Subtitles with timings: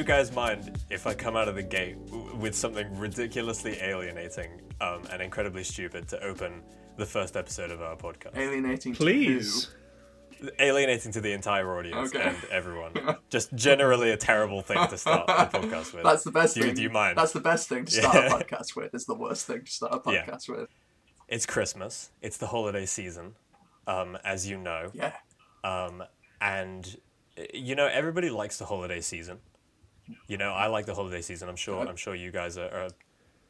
[0.00, 4.62] you guys mind if I come out of the gate w- with something ridiculously alienating
[4.80, 6.62] um, and incredibly stupid to open
[6.96, 8.34] the first episode of our podcast?
[8.34, 8.94] Alienating.
[8.94, 9.68] to Please.
[10.58, 12.28] Alienating to the entire audience Okay.
[12.30, 12.94] and everyone.
[13.28, 16.02] Just generally a terrible thing to start the podcast with.
[16.02, 16.74] That's the best Do thing.
[16.76, 17.18] do you mind?
[17.18, 18.36] That's the best thing to start Yeah.
[18.36, 18.94] a podcast with.
[18.94, 20.24] It's the worst thing to start a Yeah.
[20.24, 20.70] podcast with.
[21.28, 22.10] It's Christmas.
[22.22, 23.34] It's the holiday season,
[23.86, 24.90] um, as you know.
[24.94, 25.12] Yeah.
[25.62, 26.02] Um,
[26.40, 26.96] and
[27.38, 29.40] uh, you know everybody likes the holiday season.
[30.28, 31.48] You know I like the holiday season.
[31.48, 31.86] I'm sure.
[31.86, 32.70] I'm sure you guys are.
[32.70, 32.88] are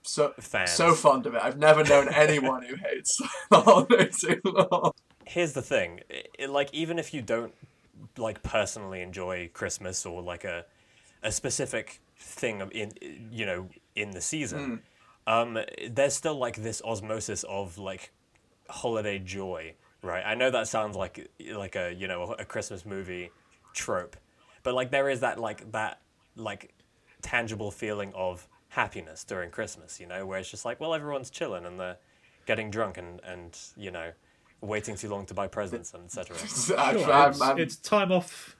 [0.02, 0.70] So Fans.
[0.70, 1.42] so fond of it.
[1.42, 4.92] I've never known anyone who hates the holiday long.
[5.26, 7.54] here's the thing i i- like even if you don't
[8.16, 10.64] like personally enjoy christmas or like a
[11.22, 12.90] a specific thing in
[13.30, 14.80] you know in the season
[15.26, 15.58] um
[15.88, 18.10] there's still like this osmosis of like
[18.68, 23.30] holiday joy right i know that sounds like like a you know a christmas movie
[23.74, 24.16] trope
[24.64, 26.00] but like there is that like that
[26.40, 26.72] like
[27.22, 31.64] tangible feeling of happiness during christmas you know where it's just like well everyone's chilling
[31.66, 31.96] and they're
[32.46, 34.10] getting drunk and and you know
[34.60, 36.36] waiting too long to buy presents and etc
[36.78, 38.56] I'm- Sure, I'm- it's, I'm- it's time off.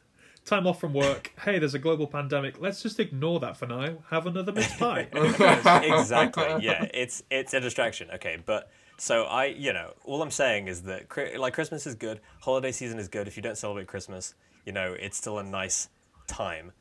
[0.47, 1.33] Time off from work.
[1.45, 2.59] Hey, there's a global pandemic.
[2.59, 3.99] Let's just ignore that for now.
[4.09, 5.07] Have another mince pie.
[5.13, 10.67] exactly yeah it's it's a distraction okay but so i you know all i'm saying
[10.69, 11.07] is that
[11.39, 14.95] like christmas is good holiday season is good if you don't celebrate christmas you know
[14.99, 15.89] it's still a nice
[16.27, 16.73] time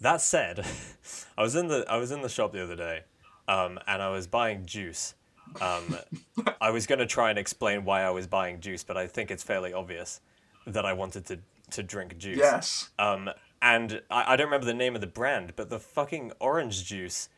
[0.00, 0.64] that said
[1.38, 3.02] i was in the i was in the shop the other day
[3.48, 5.14] um, and i was buying juice
[5.60, 5.96] um,
[6.60, 9.30] i was going to try and explain why i was buying juice but i think
[9.30, 10.20] it's fairly obvious
[10.66, 11.38] that i wanted to
[11.70, 12.90] to drink juice yes.
[12.98, 16.84] um, and I, I don't remember the name of the brand, but the fucking orange
[16.84, 17.28] juice,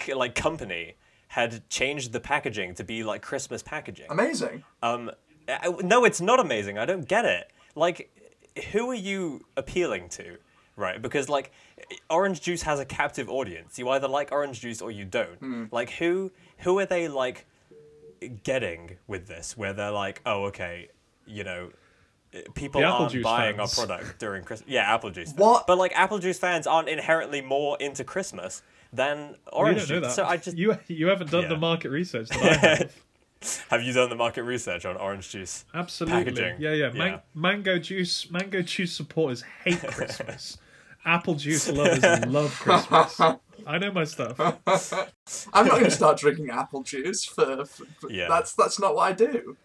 [0.00, 0.96] c- like company,
[1.28, 4.06] had changed the packaging to be like Christmas packaging.
[4.10, 4.64] Amazing.
[4.82, 5.10] Um,
[5.48, 6.78] I- no, it's not amazing.
[6.78, 7.50] I don't get it.
[7.74, 8.10] Like,
[8.72, 10.36] who are you appealing to,
[10.76, 11.00] right?
[11.00, 11.52] Because like,
[12.10, 13.78] orange juice has a captive audience.
[13.78, 15.38] You either like orange juice or you don't.
[15.38, 15.64] Hmm.
[15.70, 17.46] Like, who who are they like
[18.44, 19.56] getting with this?
[19.56, 20.88] Where they're like, oh, okay,
[21.26, 21.70] you know.
[22.54, 23.78] People aren't buying fans.
[23.78, 24.66] our product during Christmas.
[24.66, 25.34] Yeah, apple juice.
[25.36, 25.66] What?
[25.66, 29.94] But like, apple juice fans aren't inherently more into Christmas than you orange don't know
[30.06, 30.16] juice.
[30.16, 30.24] that.
[30.24, 31.48] So I just you you haven't done Yeah.
[31.50, 33.02] the market research that I have.
[33.70, 35.64] have you done the market research on orange juice?
[35.74, 36.24] Absolutely.
[36.32, 36.60] Packaging.
[36.60, 36.90] Yeah, yeah.
[36.90, 37.20] Man- Yeah.
[37.34, 38.30] Mango juice.
[38.30, 40.58] Mango juice supporters hate Christmas.
[41.04, 43.20] Apple juice lovers love Christmas.
[43.66, 44.38] I know my stuff.
[45.52, 47.64] I'm not going to start drinking apple juice for.
[47.66, 48.28] for, for- Yeah.
[48.28, 49.56] That's that's not what I do.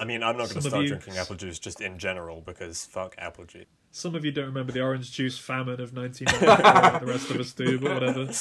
[0.00, 2.84] I mean, I'm not going to start you- drinking apple juice just in general because
[2.84, 3.66] fuck apple juice.
[3.90, 7.00] Some of you don't remember the orange juice famine of 1994.
[7.00, 8.28] the rest of us do, but whatever.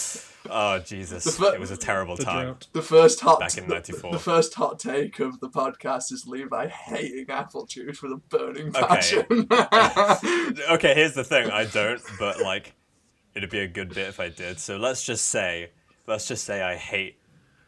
[0.49, 2.45] Oh Jesus, fir- it was a terrible The time.
[2.45, 2.67] drought.
[2.71, 4.13] The first hot Back in 94.
[4.13, 8.71] The, first hot take of the podcast is Levi hating apple juice with a burning
[8.71, 9.25] passion.
[9.29, 10.53] Okay.
[10.69, 11.49] Okay, here's the thing.
[11.51, 12.73] I don't, but like,
[13.35, 14.59] it'd be a good bit if I did.
[14.59, 15.71] So let's just say,
[16.07, 17.17] let's just say I hate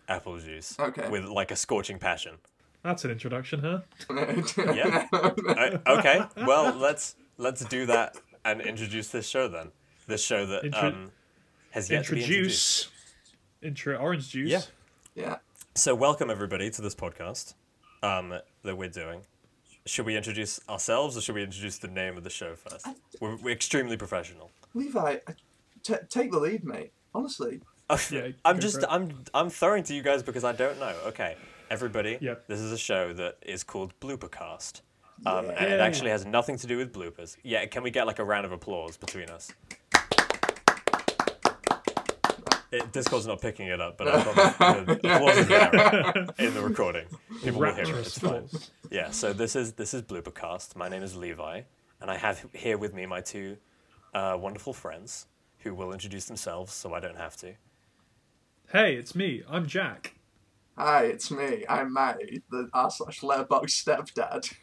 [0.08, 0.78] apple juice.
[0.80, 1.10] Okay.
[1.10, 2.36] With like a scorching passion.
[2.84, 3.80] That's an introduction, huh?
[4.74, 5.08] Yeah.
[5.12, 6.22] I- okay.
[6.46, 9.72] Well, let's let's do that and introduce this show then.
[10.08, 11.12] This show that Intro- um,
[11.72, 12.90] has yet to be introduced.
[13.62, 13.92] Introduce.
[13.92, 14.50] Intro orange juice.
[14.50, 14.62] Yeah.
[15.16, 15.38] yeah.
[15.76, 17.54] So welcome everybody to this podcast
[18.02, 19.22] um, that we're doing.
[19.86, 22.88] Should we introduce ourselves or should we introduce the name of the show first?
[23.20, 24.52] We're, we're extremely professional.
[24.74, 25.18] Levi,
[25.84, 26.92] t- take the lead, mate.
[27.14, 27.62] Honestly.
[28.12, 28.86] Yeah, I'm just it.
[28.88, 30.94] I'm I'm throwing to you guys because I don't know.
[31.08, 31.36] Okay,
[31.70, 32.18] everybody.
[32.20, 32.48] Yep.
[32.48, 34.82] This is a show that is called Bloopercast.
[35.26, 37.36] Um, and it actually has nothing to do with bloopers.
[37.44, 39.52] Yeah, can we get like a round of applause between us?
[42.72, 46.54] It, Discord's not picking it up, but I've got the, the applause is there in
[46.54, 47.06] the recording.
[47.44, 47.90] People will hear it.
[47.90, 48.48] It's fine.
[48.92, 50.76] Yeah, so this is this is Bloopercast.
[50.76, 51.62] My name is Levi,
[52.00, 53.58] and I have here with me my two
[54.14, 55.26] uh, wonderful friends
[55.60, 57.56] who will introduce themselves, so I don't have to.
[58.72, 59.42] Hey, it's me.
[59.50, 60.14] I'm Jack.
[60.82, 61.66] Hi, it's me.
[61.68, 64.54] I'm Mattie, the r slash Letterboxd stepdad.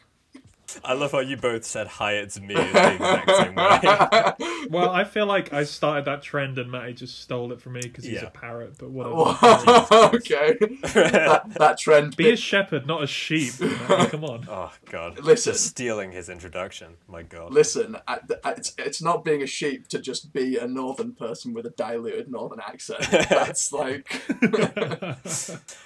[0.83, 4.33] I love how you both said hi, it's me in the exact same way.
[4.69, 7.81] Well, I feel like I started that trend and Mattie just stole it from me
[7.81, 8.27] because he's Yeah.
[8.27, 9.15] a parrot, but whatever.
[10.17, 10.57] okay.
[10.93, 12.17] that, that trend.
[12.17, 13.53] Be a shepherd, not a sheep.
[13.61, 14.45] Mattie, come on.
[14.49, 15.53] Oh god, Listen.
[15.53, 16.95] just stealing his introduction.
[17.07, 17.53] My god.
[17.53, 21.53] Listen, I, I- it's, it's not being a sheep to just be a northern person
[21.53, 22.99] with a diluted northern accent.
[23.29, 24.11] That's like.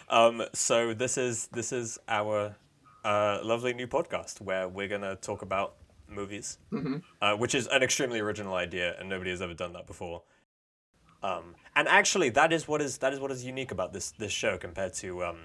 [0.09, 2.55] Um, so this is this is our
[3.03, 5.75] uh, lovely new podcast where we're gonna talk about
[6.07, 6.57] movies,
[7.21, 10.23] uh, which is an extremely original idea, and nobody has ever done that before.
[11.23, 14.31] Um, and actually, that is what is that is what is unique about this this
[14.31, 15.37] show compared to um,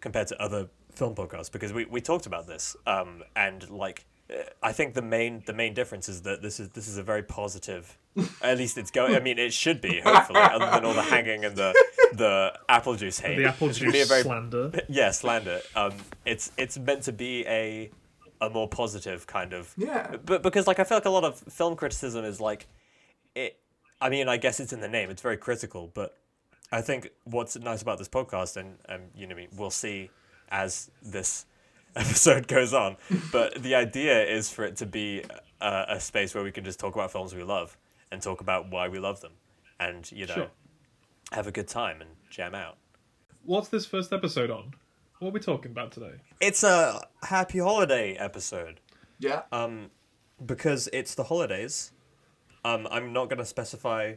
[0.00, 4.42] compared to other film podcasts because we, we talked about this um, and like uh,
[4.62, 7.22] I think the main the main difference is that this is this is a very
[7.22, 7.96] positive
[8.42, 9.14] At least it's going.
[9.14, 10.00] I mean, it should be.
[10.04, 11.74] Hopefully, other than all the hanging and the
[12.12, 13.36] the apple juice hate.
[13.36, 14.72] The apple It's gonna be a juice very slander.
[14.88, 15.60] yeah slander.
[15.76, 15.92] Um,
[16.24, 17.90] it's it's meant to be a
[18.40, 20.16] a more positive kind of Yeah.
[20.24, 22.66] but because like I feel like a lot of film criticism is like
[23.34, 23.58] it.
[24.00, 25.10] I mean, I guess it's in the name.
[25.10, 26.16] It's very critical, but
[26.70, 30.10] I think what's nice about this podcast, and um, you know, me, we'll see
[30.50, 31.46] as this
[31.96, 32.96] episode goes on.
[33.32, 35.24] But the idea is for it to be
[35.60, 37.76] a, a space where we can just talk about films we love
[38.10, 39.32] and talk about why we love them,
[39.78, 40.50] and you know, Sure.
[41.32, 42.76] have a good time and jam out.
[43.44, 44.74] What's this first episode on?
[45.18, 46.20] What are we talking about today?
[46.40, 48.80] It's a happy holiday episode.
[49.18, 49.42] Yeah.
[49.50, 49.90] Um,
[50.44, 51.90] because it's the holidays.
[52.64, 54.14] Um, I'm not going to specify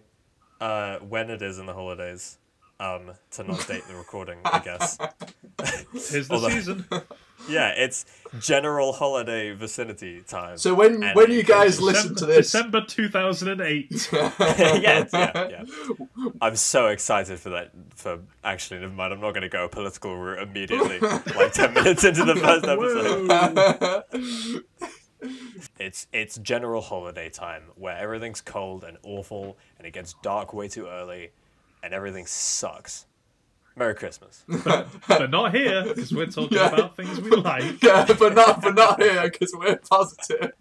[0.59, 2.37] uh, when it is in the holidays.
[2.81, 4.97] Um, to not date the recording, I guess.
[6.11, 6.85] Here's the Although- season.
[7.49, 8.05] Yeah, it's
[8.39, 10.59] general holiday vicinity time.
[10.59, 14.09] so when And when you guys goes- listen to this, December 2008.
[14.13, 14.31] yeah,
[15.11, 15.63] yeah, yeah.
[16.39, 17.71] I'm so excited for that.
[17.95, 19.11] For actually, never mind.
[19.11, 20.99] I'm not going to go a political route immediately.
[20.99, 24.03] like ten minutes into the first episode.
[25.79, 30.67] It's it's general holiday time where everything's cold and awful, and it gets dark way
[30.67, 31.31] too early,
[31.83, 33.05] and everything sucks.
[33.75, 34.43] Merry Christmas.
[35.07, 36.73] but not here, because we're talking Yeah.
[36.73, 37.81] about things we like.
[37.83, 40.51] yeah, but not but not here because we're positive.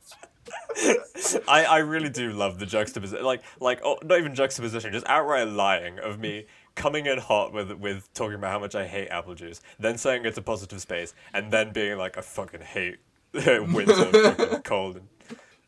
[1.48, 5.48] I, I really do love the juxtaposition, like like oh, not even juxtaposition, just outright
[5.48, 9.34] lying of me coming in hot with with talking about how much I hate apple
[9.34, 12.98] juice, then saying it's a positive space, and then being like I fucking hate
[13.32, 14.96] winter, fucking cold.
[14.96, 15.08] And...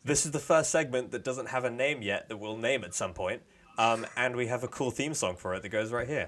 [0.03, 2.93] This is the first segment that doesn't have a name yet that we'll name at
[2.93, 3.41] some point,
[3.77, 6.27] um, and we have a cool theme song for it that goes right here.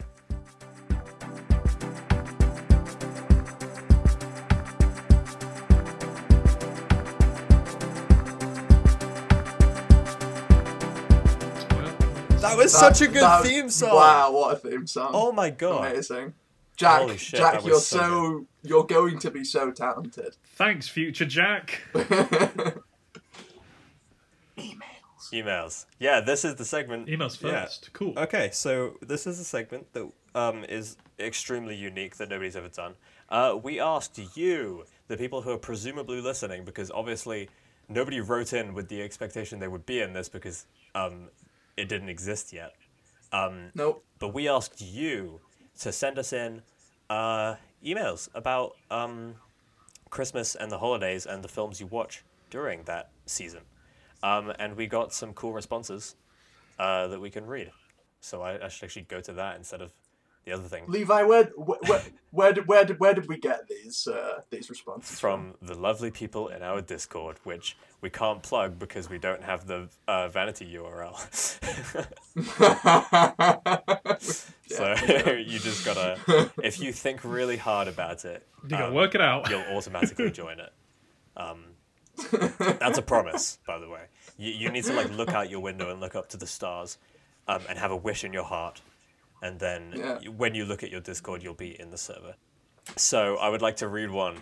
[12.41, 13.95] That was such a good That- theme song.
[13.95, 15.11] Wow, what a theme song!
[15.13, 15.91] Oh my god.
[15.91, 16.33] Amazing.
[16.77, 20.35] Jack, Holy shit, Jack, you're so so, you're going to be so talented.
[20.57, 21.81] Thanks, future Jack.
[25.35, 25.85] Emails.
[25.99, 27.07] Yeah, this is the segment.
[27.07, 27.63] Emails Yeah.
[27.65, 27.89] first.
[27.93, 28.13] Cool.
[28.17, 32.93] Okay, so this is a segment that um, is extremely unique that nobody's ever done.
[33.29, 37.49] Uh, we asked you, the people who are presumably listening, because obviously
[37.89, 40.65] nobody wrote in with the expectation they would be in this because
[40.95, 41.29] um,
[41.77, 42.73] it didn't exist yet.
[43.31, 44.03] Um, nope.
[44.19, 45.41] but we asked you
[45.81, 46.61] to send us in
[47.09, 47.55] uh,
[47.85, 49.35] emails about um,
[50.09, 53.61] Christmas and the holidays and the films you watch during that season.
[54.23, 56.15] Um, and we got some cool responses
[56.79, 57.71] uh, that we can read.
[58.21, 59.91] So I, I should actually go to that instead of
[60.45, 63.67] the other thing Levi, where where where, where did where did where did we get
[63.67, 68.77] these uh, these responses from the lovely people in our Discord, which we can't plug
[68.77, 71.17] because we don't have the uh, vanity URL.
[74.67, 74.95] so
[75.33, 79.21] you just gotta, if you think really hard about it, You gotta um, work it
[79.21, 79.49] out.
[79.49, 80.71] you'll automatically join it.
[81.35, 81.63] Um,
[82.79, 84.05] that's a promise, by the way.
[84.37, 86.97] You, you need to like look out your window and look up to the stars,
[87.47, 88.81] um, and have a wish in your heart,
[89.41, 90.17] and then Yeah.
[90.21, 92.35] y- when you look at your Discord, you'll be in the server.
[92.95, 94.37] So I would like to read one,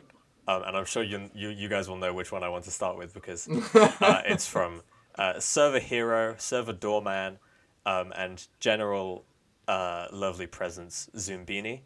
[0.48, 2.72] um, and I'm sure you, you you guys will know which one I want to
[2.72, 4.82] start with because uh, it's from
[5.18, 7.38] uh, Server Hero, Server Doorman,
[7.86, 9.26] um, and General
[9.68, 11.82] uh, Lovely Presence Zumbini.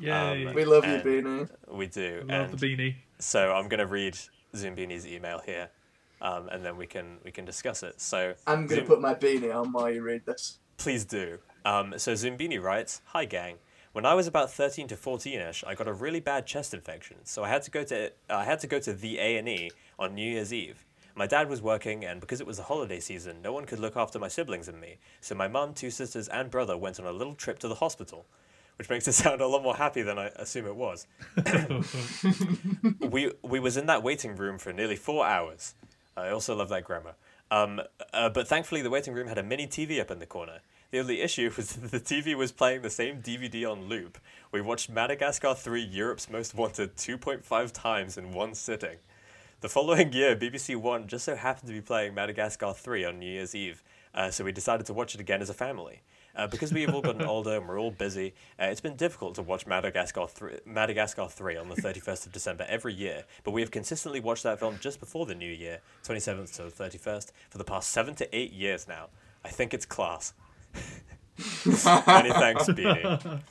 [0.00, 0.46] Yay.
[0.46, 1.48] um, We love you, And- Beanie.
[1.70, 2.22] We do.
[2.26, 2.94] Love and the beanie.
[3.18, 4.18] so I'm gonna read
[4.54, 5.70] Zumbini's email here,
[6.20, 8.00] um, and then we can we can discuss it.
[8.00, 10.58] So I'm gonna put my beanie on while you read this.
[10.76, 11.38] Please do.
[11.64, 13.58] Um, so Zumbini writes, "Hi gang.
[13.92, 17.44] When I was about 13 to 14ish, I got a really bad chest infection, so
[17.44, 20.14] I had to go to I had to go to the A and E on
[20.14, 20.84] New Year's Eve.
[21.16, 23.96] My dad was working, and because it was the holiday season, no one could look
[23.96, 24.98] after my siblings and me.
[25.20, 28.26] So my mum, two sisters, and brother went on a little trip to the hospital."
[28.76, 31.06] Which makes it sound a lot more happy than I assume it was.
[33.00, 35.74] we we was in that waiting room for nearly four hours.
[36.16, 37.14] I also love that grammar.
[37.50, 37.80] Um,
[38.12, 40.60] uh, but thankfully, the waiting room had a mini TV up in the corner.
[40.90, 44.18] The only issue was that the TV was playing the same DVD on loop.
[44.52, 48.98] We watched Madagascar 3 Europe's Most Wanted 2.5 times in one sitting.
[49.60, 53.26] The following year, BBC One just so happened to be playing Madagascar 3 on New
[53.26, 53.82] Year's Eve,
[54.14, 56.02] uh, so we decided to watch it again as a family.
[56.36, 59.36] Uh, because we have all gotten older and we're all busy, uh, it's been difficult
[59.36, 63.60] to watch Madagascar 3, Madagascar 3 on the 31st of December every year, but we
[63.60, 67.58] have consistently watched that film just before the new year, 27th to the 31st, for
[67.58, 69.08] the past seven to eight years now.
[69.44, 70.32] I think it's class.
[71.64, 73.42] Many thanks, Beanie.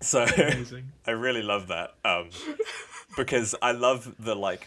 [0.00, 0.24] So,
[1.06, 2.30] I really love that um,
[3.16, 4.66] because I love the like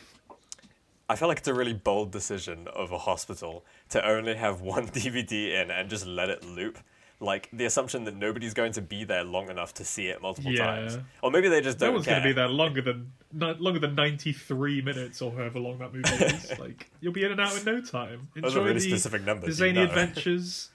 [1.10, 4.88] I feel like it's a really bold decision of a hospital to only have one
[4.88, 6.80] DVD in and just let it loop.
[7.24, 10.52] Like the assumption that nobody's going to be there long enough to see it multiple
[10.52, 10.66] Yeah.
[10.66, 13.80] times, or maybe they just No don't one's going to be there longer than longer
[13.80, 16.60] than ninety three minutes or however long that movie is.
[16.60, 18.28] like you'll be in and out in no time.
[18.36, 19.48] Enjoy Those are really the, specific the numbers.
[19.48, 19.84] you zany know.
[19.84, 20.70] adventures.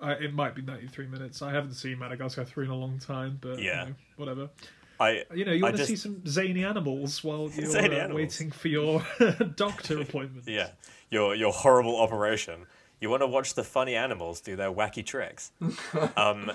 [0.00, 1.40] Uh, it might be ninety three minutes.
[1.42, 3.84] I haven't seen Madagascar three in a long time, but you Yeah.
[3.84, 4.50] know, whatever.
[4.98, 8.14] I You know, you I want to see some zany animals while you're uh, animals.
[8.16, 9.02] waiting for your
[9.56, 10.48] doctor appointment.
[10.48, 10.70] Yeah,
[11.10, 12.66] your your horrible operation.
[13.04, 15.52] You want to watch the funny animals do their wacky tricks.
[16.16, 16.50] um,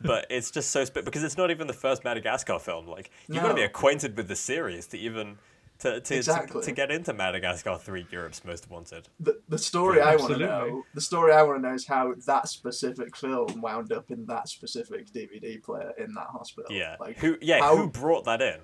[0.00, 2.86] but it's just so sp- because it's not even the first Madagascar film.
[2.86, 5.36] Like you've got to be acquainted with the series to even
[5.80, 6.62] to to, Exactly.
[6.62, 9.10] to to get into Madagascar Three, Europe's Most Wanted.
[9.20, 12.14] The, the story I want to know, the story I want to know is how
[12.26, 16.74] that specific film wound up in that specific DVD player in that hospital.
[16.74, 18.60] Yeah, like who yeah how- who brought that in?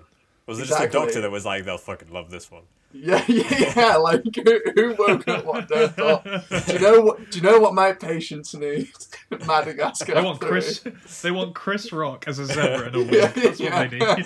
[0.47, 2.63] Was it just a doctor that was like they'll fucking love this one?
[2.93, 7.01] Yeah, yeah, yeah, like who, who woke up one day and thought, do you know
[7.01, 7.31] what?
[7.31, 8.91] Do you know what my patients need?
[9.47, 10.15] Madagascar.
[10.15, 10.83] They want three." Chris.
[11.21, 13.11] They want Chris Rock as a zebra in a wig.
[13.11, 14.25] Yeah, That's what they need.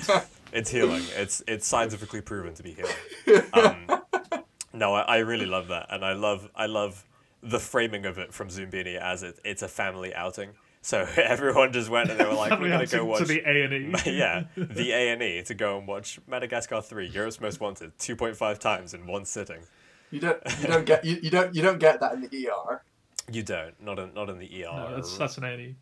[0.53, 1.03] It's healing.
[1.15, 3.43] It's it's scientifically proven to be healing.
[3.53, 4.01] Um,
[4.73, 7.05] no, I, I really love that, and I love I love
[7.43, 10.49] the framing of it from Zumbini as it, it's a family outing.
[10.85, 13.39] So everyone just went and they were like, "We're gonna outing go watch to the
[13.39, 13.99] A and E.
[14.05, 18.15] yeah, the A and E to go and watch Madagascar Three, Europe's Most Wanted, two
[18.15, 19.61] point five times in one sitting.
[20.11, 20.37] You don't.
[20.61, 21.03] You don't get.
[21.03, 21.55] You, you don't.
[21.55, 22.83] You don't get that in the ER.
[23.31, 24.71] You don't, not in not in the ER.
[24.71, 25.75] No, that's that's an A and E.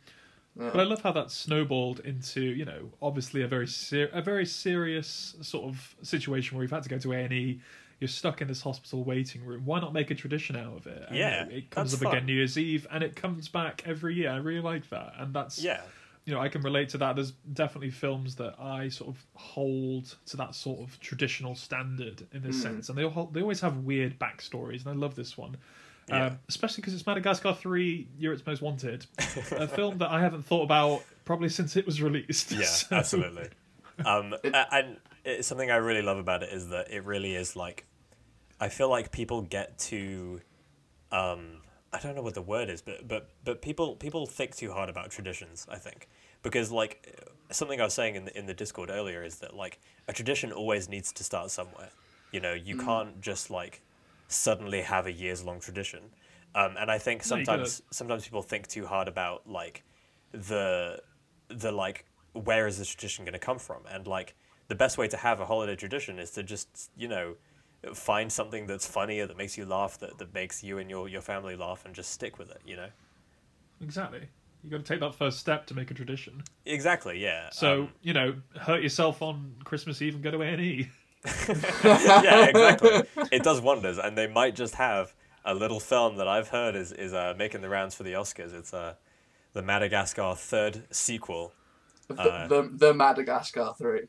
[0.58, 0.70] Yeah.
[0.72, 4.46] But I love how that snowballed into you know obviously a very ser- a very
[4.46, 7.60] serious sort of situation where we've had to go to A and E.
[8.04, 9.62] You're stuck in this hospital waiting room.
[9.64, 11.06] Why not make a tradition out of it?
[11.08, 12.26] And, Yeah, it comes that's up again.
[12.26, 14.30] New Year's Eve, and it comes back every year.
[14.30, 15.80] I really like that, and that's yeah,
[16.26, 17.16] you know I can relate to that.
[17.16, 22.42] There's definitely films that I sort of hold to that sort of traditional standard in
[22.44, 25.56] this sense, and they all, they always have weird backstories, and I love this one.
[26.10, 26.26] Yeah.
[26.26, 29.06] Um, especially because it's Madagascar 3, Europe's Most Wanted,
[29.52, 32.52] a film that I haven't thought about probably since it was released.
[32.52, 33.48] Yeah, So- absolutely.
[34.04, 37.86] Um, and it's something I really love about it is that it really is like,
[38.64, 40.40] I feel like people get to,
[41.12, 41.58] um,
[41.92, 44.90] I don't know what the word is, but but but people people think too hard
[44.90, 45.68] about traditions.
[45.70, 46.08] I think
[46.44, 47.20] because like
[47.52, 50.54] something I was saying in the in the Discord earlier is that like a tradition
[50.54, 51.90] always needs to start somewhere.
[52.32, 53.82] You know, you can't just like
[54.30, 56.04] suddenly have a years long tradition.
[56.56, 59.84] Um, and I think No, sometimes sometimes people think too hard about like
[60.32, 61.02] the
[61.50, 64.36] the like where is this tradition going to come from and like
[64.70, 67.36] the best way to have a holiday tradition is to just you know
[67.94, 71.08] find something that's funny or that makes you laugh that, that makes you and your,
[71.10, 72.88] your family laugh and just stick with it you know
[73.82, 74.22] Exactly.
[74.64, 76.44] you got to take that first step to make a tradition.
[76.66, 80.90] exactly yeah So, Um, you know, hurt yourself on Christmas Eve and go to A&E.
[81.26, 85.14] yeah exactly it does wonders and they might just have
[85.46, 88.54] a little film that i've heard is, is uh, making the rounds for the oscars
[88.54, 88.94] it's uh,
[89.54, 91.54] the madagascar third sequel
[92.10, 94.02] The, Uh, the, the Madagascar 3.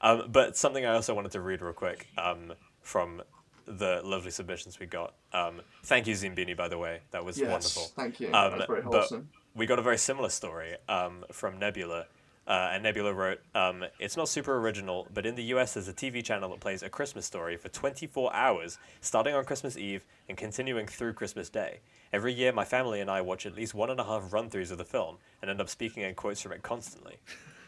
[0.00, 3.22] Um, but something I also wanted to read real quick um, from
[3.66, 5.14] the lovely submissions we got.
[5.32, 7.00] Um, thank you, Zumbini, by the way.
[7.12, 7.82] That was Yes, wonderful.
[7.94, 8.28] thank you.
[8.32, 9.12] Um, That's very but
[9.54, 12.06] we got a very similar story um, from Nebula.
[12.46, 15.92] Uh, and Nebula wrote, um, It's not super original, but in the US, there's a
[15.92, 20.36] TV channel that plays A Christmas Story for 24 hours, starting on Christmas Eve and
[20.36, 21.78] continuing through Christmas Day.
[22.12, 24.72] Every year, my family and I watch at least one and a half run throughs
[24.72, 27.18] of the film and end up speaking in quotes from it constantly.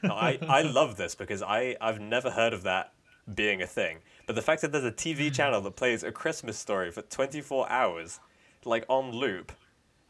[0.02, 2.92] Now, I, I love this because I, I've never heard of that
[3.32, 3.98] being a thing.
[4.26, 5.32] But the fact that there's a TV hmm.
[5.32, 8.20] channel that plays A Christmas Story for 24 hours,
[8.64, 9.52] like on loop,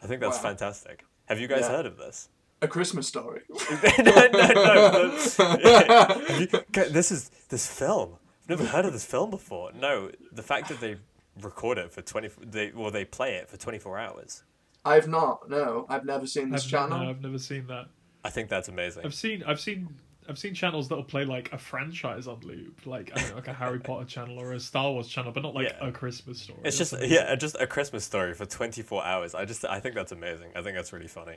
[0.02, 0.42] I think that's Wow.
[0.42, 1.04] fantastic.
[1.26, 1.70] Have you guys Yeah.
[1.70, 2.28] heard of this?
[2.60, 3.42] A Christmas story.
[3.50, 5.18] no, no, no.
[5.36, 8.16] but- Have you- Guys, this is this film.
[8.44, 9.72] I've never heard of this film before.
[9.72, 10.96] No, the fact that they
[11.40, 14.42] record it for twenty, they well, they play it for twenty four hours.
[14.84, 15.48] I've not.
[15.48, 16.98] No, I've never seen this I've, channel.
[16.98, 17.86] no, I've never seen that.
[18.24, 19.04] I think that's amazing.
[19.04, 19.88] I've seen I've seen
[20.28, 23.48] I've seen channels that'll play like a franchise on loop, like I don't know, like
[23.48, 25.88] a Harry Potter channel or a Star Wars channel, but not like Yeah.
[25.88, 26.60] a Christmas story.
[26.64, 27.12] It's just amazing.
[27.12, 29.34] yeah, just a Christmas story for twenty four hours.
[29.34, 30.50] I just I think that's amazing.
[30.54, 31.36] I think that's really funny.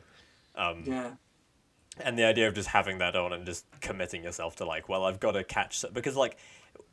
[0.55, 1.11] Um, Yeah.
[1.99, 5.05] and the idea of just having that on and just committing yourself to like, well,
[5.05, 6.37] I've got to catch s- because like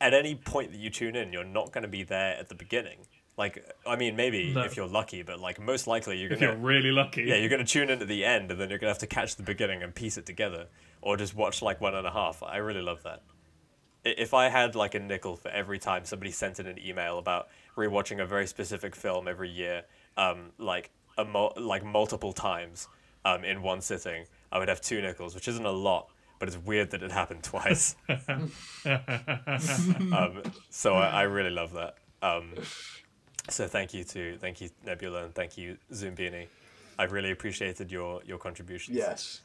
[0.01, 2.55] at any point that you tune in, you're not going to be there at the
[2.55, 2.99] beginning.
[3.37, 4.61] Like, I mean, maybe No.
[4.61, 7.23] if you're lucky, but like most likely you're gonna you're really lucky.
[7.23, 9.35] yeah you're gonna tune in at the end, and then you're gonna have to catch
[9.37, 10.67] the beginning and piece it together,
[11.03, 12.41] or just watch like one and a half.
[12.43, 13.21] I really love that.
[14.05, 17.47] If I had like a nickel for every time somebody sent in an email about
[17.77, 19.83] rewatching a very specific film every year,
[20.17, 22.87] um, like a mul- like multiple times,
[23.25, 26.57] um, in one sitting, I would have two nickels, which isn't a lot, but it's
[26.57, 27.95] weird that it happened twice.
[28.09, 28.51] um,
[30.69, 31.95] so I, I really love that.
[32.21, 32.53] Um,
[33.49, 36.47] So thank you to thank you Nebula and thank you Zumbini.
[36.97, 38.95] I really appreciated your your contributions.
[38.95, 39.41] Yes.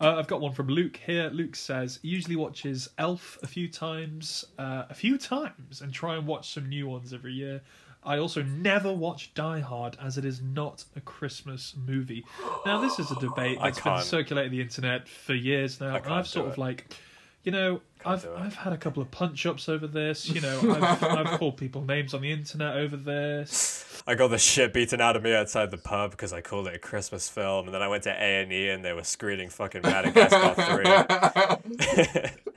[0.00, 1.28] Uh, I've got one from Luke here.
[1.30, 6.16] Luke says he usually watches Elf a few times, uh, a few times, and try
[6.16, 7.60] and watch some new ones every year.
[8.02, 12.24] I also never watch Die Hard as it is not a Christmas movie.
[12.66, 16.26] Now, this is a debate that's been circulating the internet for years now, and I've
[16.26, 16.58] sort of it.
[16.58, 16.94] like,
[17.44, 18.26] you know, I've.
[18.36, 20.28] I've had a couple of punch ups over this.
[20.28, 24.02] You know, I've, I've called people names on the internet over this.
[24.06, 26.74] I got the shit beaten out of me outside the pub because I called it
[26.74, 29.50] a Christmas film, and then I went to A and E and they were screening
[29.50, 30.54] fucking Madagascar
[32.18, 32.30] three.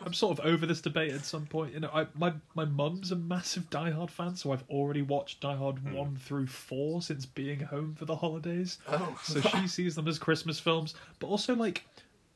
[0.00, 1.74] I'm sort of over this debate at some point.
[1.74, 5.40] You know, I, my my mum's a massive Die Hard fan, so I've already watched
[5.40, 5.92] Die Hard Hmm.
[5.92, 8.78] one through four since being home for the holidays.
[8.88, 9.18] Oh.
[9.24, 11.84] So she sees them as Christmas films, but also like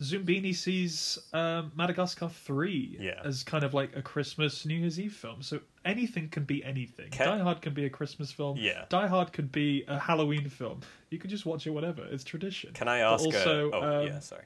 [0.02, 3.20] Zumbini sees um, Madagascar three Yeah.
[3.24, 5.42] as kind of like a Christmas New Year's Eve film.
[5.42, 7.10] So anything can be anything.
[7.10, 8.56] Can- Die Hard can be a Christmas film.
[8.58, 8.84] Yeah.
[8.88, 10.80] Die Hard could be a Halloween film.
[11.10, 12.04] You can just watch it whatever.
[12.10, 12.72] It's tradition.
[12.74, 13.24] Can I But ask?
[13.24, 14.44] also, a, oh um, yeah, sorry.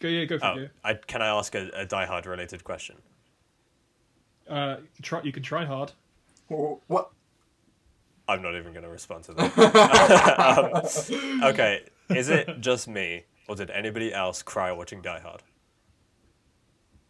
[0.00, 0.70] Go yeah, go for Oh, it.
[0.84, 2.96] I, can I ask a, a Die Hard related question?
[4.48, 5.92] Uh, try you can try hard.
[6.48, 7.10] what?
[8.28, 10.96] I'm not even going to respond to that.
[11.08, 15.42] Um, okay, is it just me, or did anybody else cry watching Die Hard?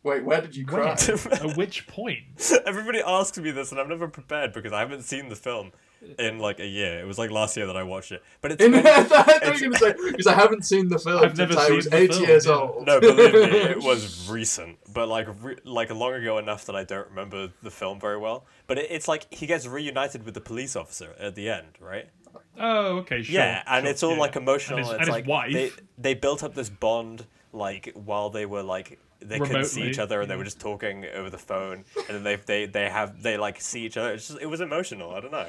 [0.02, 0.93] Wait, where did you cry?
[0.93, 2.19] At which point?
[2.64, 5.73] Everybody asks me this, and I'm never prepared because I haven't seen the film
[6.16, 7.00] in like a year.
[7.00, 9.61] It was like last year that I watched it, but it's In, been- I thought
[9.61, 11.66] you were going to say because I haven't seen the film I've never since I
[11.66, 12.52] seen was the eight film, years yeah.
[12.52, 12.87] old.
[12.87, 16.85] no, believe me, it was recent, but like re- like long ago enough that I
[16.85, 18.47] don't remember the film very well.
[18.69, 22.11] But it, it's like he gets reunited with the police officer at the end, right?
[22.58, 23.34] Oh, okay, sure.
[23.34, 24.20] yeah, and sure, it's all yeah.
[24.20, 24.78] like emotional.
[24.78, 25.52] And his, it's and his like wife.
[25.52, 29.98] they they built up this bond like while they were like they couldn't see each
[29.98, 33.22] other and they were just talking over the phone, and then they they they have
[33.22, 34.12] they like see each other.
[34.12, 35.14] It's just, it was emotional.
[35.14, 35.46] I don't know.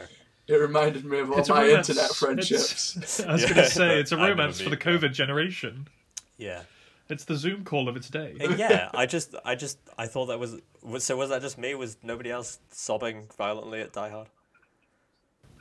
[0.48, 1.90] It reminded me of all It's my romance.
[1.90, 3.20] internet It's- friendships.
[3.28, 5.12] I was Yeah, going to say it's a I've never romance for the been- COVID
[5.12, 5.90] generation.
[6.38, 6.62] Yeah.
[7.10, 8.36] It's the Zoom call of its day.
[8.40, 11.04] And yeah, I just, I just, I thought that was, was.
[11.04, 11.76] So was that just me?
[11.76, 14.28] Was nobody else sobbing violently at Die Hard?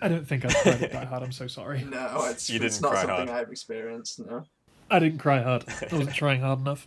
[0.00, 1.22] I don't think I've cried at Die Hard.
[1.22, 1.82] I'm so sorry.
[1.84, 3.46] No, it's, You it's didn't not cry something hard.
[3.46, 4.20] I've experienced.
[4.26, 4.44] No.
[4.90, 5.64] I didn't cry hard.
[5.68, 6.86] I wasn't trying hard enough.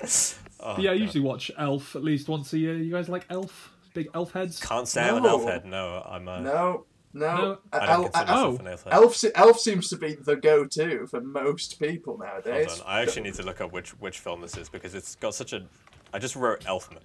[0.66, 2.74] Oh, But yeah, I usually watch Elf at least once a year.
[2.74, 3.70] You guys like Elf?
[3.92, 4.58] Big Elf heads?
[4.60, 5.28] can't say I'm an No.
[5.30, 5.66] elf head.
[5.66, 6.40] No, I'm a.
[6.40, 7.26] No, no.
[7.26, 8.60] No, I El- don't consider myself oh.
[8.60, 8.92] an elf head.
[8.94, 12.80] Elf, se- Elf seems to be the go-to for most people Hold nowadays.
[12.80, 15.34] on, I actually need to look up which which film this is because it's got
[15.34, 15.66] such a.
[16.14, 16.98] I just wrote Elfman.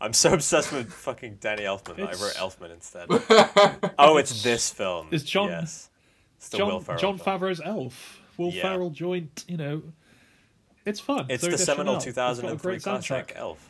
[0.00, 3.06] I'm so obsessed with fucking Danny Elfman that I wrote Elfman instead.
[3.98, 5.08] oh, it's this film.
[5.10, 5.90] It's John- Yes.
[6.38, 7.40] It's the Will John, Ferrell John film.
[7.40, 8.20] Favreau's Elf.
[8.38, 8.62] Will Yeah.
[8.62, 9.82] Ferrell joint, you know.
[10.86, 11.26] It's fun.
[11.28, 12.30] It's Zooey the seminal Deschanel.
[12.30, 13.36] It's got a 2003 great classic soundtrack.
[13.38, 13.68] Elf.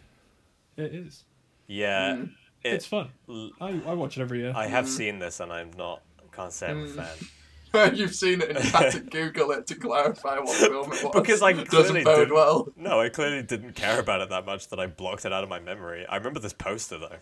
[0.77, 1.25] It is.
[1.67, 2.33] Yeah, Mm.
[2.63, 3.11] it- It's fun.
[3.29, 4.53] l- I, I watch it every year.
[4.55, 6.03] I have seen this and I'm not.
[6.33, 7.31] Can't say I'm a Mm.
[7.95, 11.13] You've seen it and you had to Google it to clarify what film it was.
[11.15, 12.69] Because I doesn't clearly bode didn't- well.
[12.77, 15.49] No, I clearly didn't care about it that much that I blocked it out of
[15.51, 16.05] my memory.
[16.07, 17.17] I remember this poster though.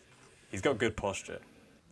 [0.50, 1.40] He's got good posture.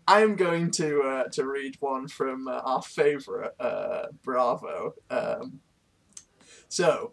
[0.09, 4.95] I am going to uh, to read one from uh, our favourite uh, Bravo.
[5.11, 5.61] Um,
[6.69, 7.13] so,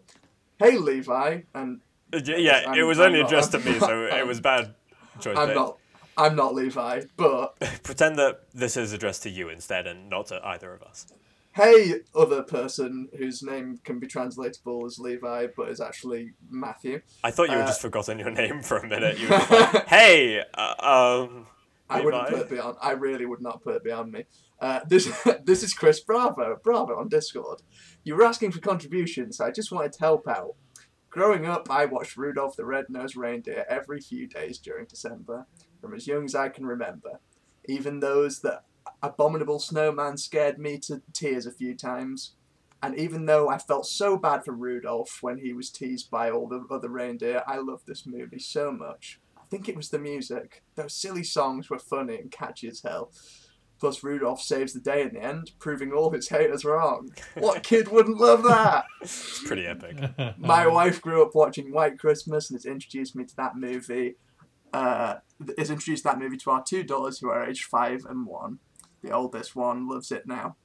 [0.58, 1.80] hey Levi, and
[2.12, 4.74] Uh, y- Yeah, it was I'm only not- addressed to me, so it was bad
[5.20, 5.36] choice.
[5.36, 5.78] I'm not
[6.16, 10.40] I'm not Levi, but Pretend that this is addressed to you instead and not to
[10.46, 11.06] either of us.
[11.54, 17.00] Hey other person whose name can be translatable as Levi but is actually Matthew.
[17.22, 19.18] I thought you had Uh, just forgotten your name for a minute.
[19.18, 20.74] You were like, hey, uh,
[21.26, 21.46] um,
[21.88, 22.76] I wouldn't put it beyond.
[22.82, 24.24] I really would not put it beyond me.
[24.60, 25.06] Uh, this
[25.44, 26.58] this is Chris Bravo.
[26.62, 27.62] Bravo on Discord.
[28.02, 29.38] You were asking for contributions.
[29.38, 30.54] So I just wanted to help out.
[31.10, 35.46] Growing up, I watched Rudolph the Red-Nosed Reindeer every few days during December,
[35.80, 37.20] from as young as I can remember.
[37.66, 38.64] Even those that
[39.02, 42.34] abominable snowman scared me to tears a few times.
[42.82, 46.46] And even though I felt so bad for Rudolph when he was teased by all
[46.46, 49.20] the other reindeer, I loved this movie so much.
[49.38, 50.62] I think it was the music.
[50.74, 53.10] Those silly songs were funny and catchy as hell.
[53.80, 57.10] Plus, Rudolph saves the day in the end, proving all his haters wrong.
[57.34, 58.84] What kid wouldn't love that?
[59.00, 59.98] it's pretty epic.
[60.38, 64.16] My wife grew up watching White Christmas and has introduced me to that movie.
[64.72, 65.16] Uh,
[65.58, 68.58] has introduced that movie to our two daughters who are aged five and one.
[69.04, 70.56] The oldest one loves it now.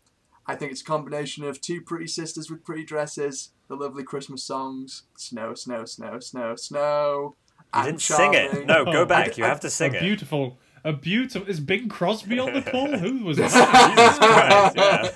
[0.47, 4.43] I think it's a combination of two pretty sisters with pretty dresses, the lovely Christmas
[4.43, 7.35] songs, snow, snow, snow, snow, snow.
[7.59, 8.65] You and didn't sing it.
[8.65, 9.31] No, go Oh, back.
[9.31, 10.01] I- You have to sing a it.
[10.01, 11.47] beautiful, a beautiful.
[11.49, 12.87] Is Bing Crosby on the call?
[12.97, 13.43] Who was it?
[13.43, 15.11] Jesus Christ, yeah.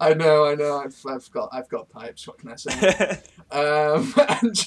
[0.00, 0.78] I know, I know.
[0.84, 2.26] I've, I've got, I've got pipes.
[2.26, 3.20] What can I say?
[3.52, 4.64] um, and,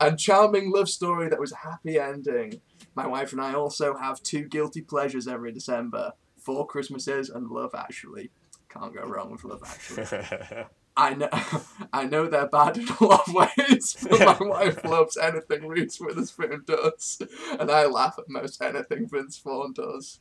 [0.00, 2.60] and charming love story that was a happy ending.
[2.96, 6.12] My wife and I also have two guilty pleasures every December:
[6.44, 8.30] Four Christmases and Love Actually.
[8.68, 10.64] Can't go wrong with Love Actually.
[10.96, 11.28] I know,
[11.92, 16.00] I know they're bad in a lot of ways, but my wife loves anything Reese
[16.00, 17.20] Witherspoon does,
[17.58, 20.20] and I laugh at most anything Vince Vaughn does.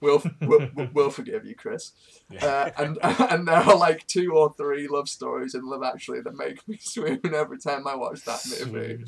[0.00, 1.92] We'll, we'll, we'll forgive you, Chris.
[2.40, 6.34] Uh, and and there are like two or three love stories in Love Actually that
[6.34, 9.04] make me swoon every time I watch that movie.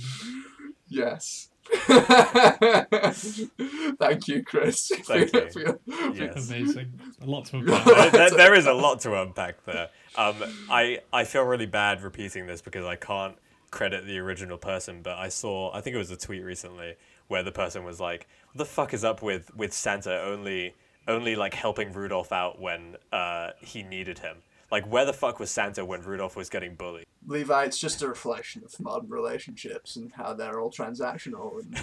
[0.89, 1.49] Yes.
[3.99, 4.93] Thank you, Chris.
[5.05, 5.51] Thank you.
[5.51, 5.79] for your-
[6.15, 6.49] Yes.
[6.51, 6.93] Amazing.
[7.23, 8.13] A lot to there, unpack.
[8.13, 9.89] there- there is a lot to unpack there.
[10.17, 10.37] Um,
[10.71, 13.37] I I feel really bad repeating this because I can't
[13.71, 16.95] credit the original person, but I saw I think it was a tweet recently
[17.29, 20.75] where the person was like, "What the fuck is up with with Santa only
[21.09, 24.39] only like helping Rudolph out when uh, he needed him?
[24.73, 28.09] Like where the fuck was Santa when Rudolph was getting bullied?" Levi, it's just a
[28.09, 31.61] reflection of modern relationships and how they're all transactional.
[31.61, 31.77] And,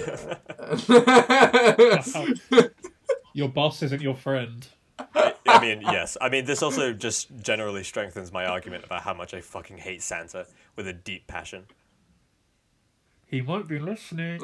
[2.51, 2.67] uh,
[3.33, 4.67] Your boss isn't your friend.
[5.15, 6.17] I, I mean, yes.
[6.19, 10.01] I mean, this also just generally strengthens my argument about how much I fucking hate
[10.01, 11.65] Santa with a deep passion.
[13.25, 14.41] He might be listening.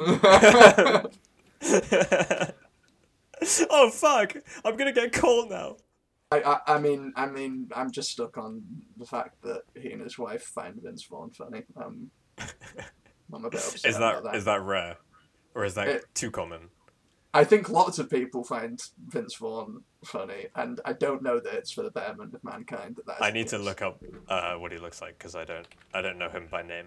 [3.70, 4.36] oh fuck!
[4.64, 5.76] I'm gonna get cold now.
[6.32, 8.62] I, I, I mean, I mean, I'm just stuck on
[8.96, 11.62] the fact that he and his wife find Vince Vaughn funny.
[11.76, 14.38] Um, I'm a bit upset Is about that that.
[14.38, 14.96] is that rare,
[15.54, 16.70] or is that It- too common?
[17.34, 21.70] I think lots of people find Vince Vaughn funny, and I don't know that it's
[21.70, 22.96] for the betterment of mankind.
[22.96, 25.66] That that's I need to look up uh, what he looks like because I don't
[25.92, 26.86] I don't know him by name.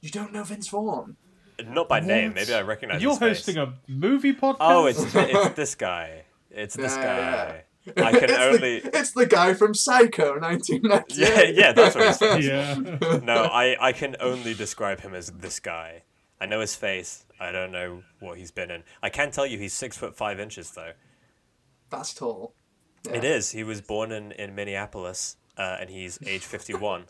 [0.00, 1.16] You don't know Vince Vaughn?
[1.66, 2.34] Not by name.
[2.34, 3.02] Maybe I recognize.
[3.02, 3.36] You're his face.
[3.38, 4.56] hosting a movie podcast.
[4.60, 6.22] Oh, it's it's this guy.
[6.50, 7.64] It's this Yeah, guy.
[7.96, 8.80] I can it's only.
[8.80, 11.16] The, it's the guy from Psycho, 1998.
[11.16, 12.46] Yeah, yeah, that's what he says.
[13.00, 13.18] yeah.
[13.22, 16.02] No, I, I can only describe him as this guy.
[16.40, 17.26] I know his face.
[17.38, 18.84] I don't know what he's been in.
[19.02, 20.92] I can tell you he's six foot five inches though.
[21.90, 22.54] That's tall.
[23.12, 23.50] It is.
[23.50, 27.04] He was born in in Minneapolis, uh, and he's age fifty one.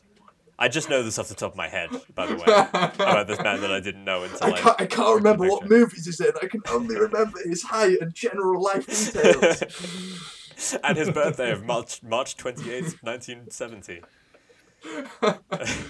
[0.58, 3.40] I just know this off the top of my head, by the way, about this
[3.40, 4.60] man that I didn't know until I I.
[4.60, 6.30] can't, I can't remember what movies he's in.
[6.40, 10.40] I can only remember his height and general life details.
[10.84, 14.02] and his birthday of March March twenty eighth, nineteen seventy.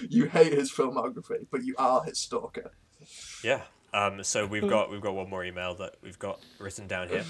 [0.09, 2.71] you hate his filmography, but you are his stalker.
[3.43, 3.63] Yeah.
[3.93, 7.23] Um, so we've got we've got one more email that we've got written down here,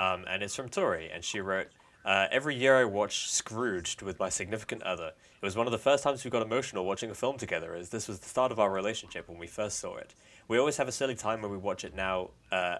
[0.00, 1.68] um, and it's from Tori, and she wrote,
[2.04, 5.12] uh, "Every year I watch Scrooged with my significant other.
[5.40, 7.90] It was one of the first times we got emotional watching a film together, as
[7.90, 10.14] this was the start of our relationship when we first saw it.
[10.48, 12.30] We always have a silly time when we watch it now.
[12.50, 12.78] Uh,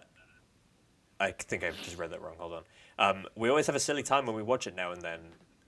[1.20, 2.34] I think I just read that wrong.
[2.38, 2.62] Hold on.
[3.00, 5.20] Um, we always have a silly time when we watch it now and then,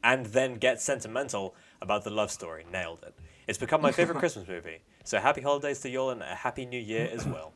[0.05, 2.65] and then get sentimental about the love story.
[2.71, 3.15] Nailed it.
[3.49, 4.83] It's become my favorite Christmas movie.
[5.03, 7.55] So happy holidays to you all and a happy new year as well.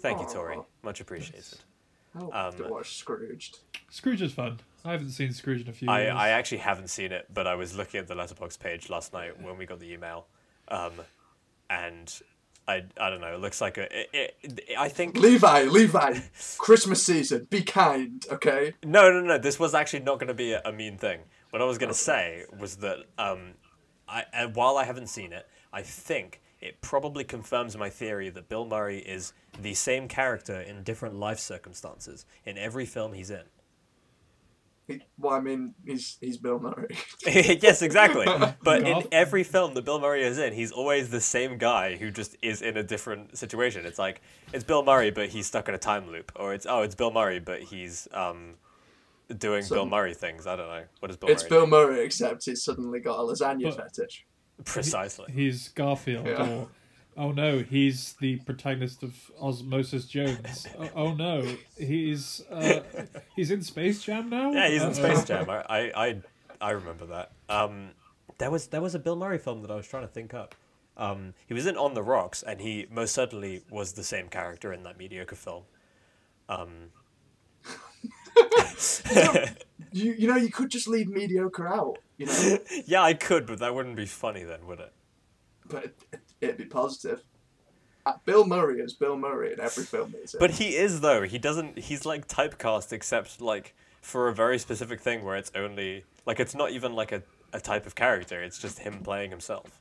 [0.00, 0.58] Thank you, Tori.
[0.82, 1.58] Much appreciated.
[2.14, 3.58] I'll Um, to watch Scrooged.
[3.90, 4.60] Scrooge is fun.
[4.84, 6.14] I haven't seen Scrooge in a few I, years.
[6.16, 9.40] I actually haven't seen it, but I was looking at the Letterboxd page last night
[9.40, 10.26] when we got the email,
[10.68, 10.92] um,
[11.68, 12.20] and
[12.68, 13.34] I I don't know.
[13.34, 13.88] It looks like a.
[14.00, 16.20] It, it, I think Levi, Levi,
[16.58, 17.46] Christmas season.
[17.50, 18.74] Be kind, okay?
[18.84, 19.38] No, no, no.
[19.38, 21.20] This was actually not going to be a, a mean thing.
[21.50, 23.54] What I was going to say was that um,
[24.08, 28.48] I, and while I haven't seen it, I think it probably confirms my theory that
[28.48, 33.44] Bill Murray is the same character in different life circumstances in every film he's in.
[34.88, 36.88] He, well, I mean, he's he's Bill Murray.
[37.26, 38.26] yes, exactly.
[38.62, 42.10] But in every film that Bill Murray is in, he's always the same guy who
[42.10, 43.86] just is in a different situation.
[43.86, 44.20] It's like
[44.52, 47.12] it's Bill Murray, but he's stuck in a time loop, or it's oh, it's Bill
[47.12, 48.54] Murray, but he's um,
[49.38, 50.46] doing So- Bill Murray things.
[50.48, 50.82] I don't know.
[50.98, 51.50] What is Bill it's Murray?
[51.50, 54.26] Bill Murray, except he's suddenly got a lasagna But- fetish.
[54.64, 55.32] Precisely.
[55.32, 56.46] He's Garfield, Yeah.
[56.46, 56.68] or
[57.20, 60.66] oh no, he's the protagonist of Osmosis Jones.
[60.78, 61.46] oh, oh no,
[61.78, 62.80] he's uh,
[63.36, 64.50] he's in Space Jam now.
[64.52, 64.92] Yeah, he's in Uh-oh.
[64.94, 65.48] Space Jam.
[65.50, 66.20] I, I, I,
[66.60, 67.32] I remember that.
[67.48, 67.90] Um,
[68.38, 70.54] there was there was a Bill Murray film that I was trying to think up.
[70.96, 74.72] Um, he was in On the Rocks, and he most certainly was the same character
[74.72, 75.64] in that mediocre film.
[76.48, 76.90] Um,
[79.92, 83.58] You you know you could just leave mediocre out, you know, yeah, I could, but
[83.58, 84.92] that wouldn't be funny then, would it?
[85.68, 87.22] but it, it, it'd be positive.
[88.06, 90.38] Uh, Bill Murray is Bill Murray in every film he's in.
[90.40, 91.22] But he is though.
[91.22, 91.78] He doesn't.
[91.78, 96.54] He's like typecast, except like for a very specific thing where it's only like it's
[96.54, 97.22] not even like a,
[97.52, 98.42] a type of character.
[98.42, 99.78] It's just him playing himself.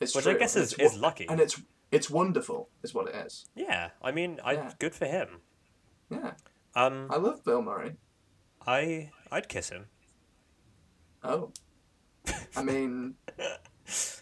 [0.00, 1.26] it's which I guess is- it's is lucky.
[1.28, 1.60] and it's
[1.92, 3.46] it's wonderful, is what it is.
[3.54, 4.70] Yeah, I mean, I Yeah.
[4.80, 5.28] good for him.
[6.10, 6.32] Yeah,
[6.74, 7.94] Um, I love Bill Murray.
[8.66, 9.86] I I'd kiss him.
[11.22, 11.52] Oh,
[12.56, 13.14] I mean,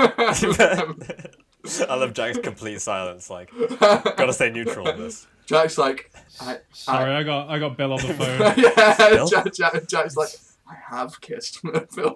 [1.88, 3.28] I love Jack's complete silence.
[3.28, 5.26] Like, gotta stay neutral on this.
[5.46, 6.10] Jack's like,
[6.40, 8.54] I, Sorry, I got I got Bill on the phone.
[8.56, 10.30] yeah, Jack, Jack, Jack's like,
[10.68, 12.14] I have kissed my film.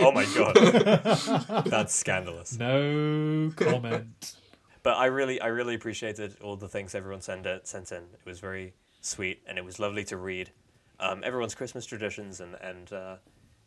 [0.00, 2.58] oh my god, that's scandalous.
[2.58, 4.36] no comment.
[4.82, 8.02] But I really, I really appreciated all the things everyone sent it, sent in.
[8.02, 10.50] It was very sweet, and it was lovely to read
[11.00, 13.16] um, everyone's Christmas traditions, and and uh,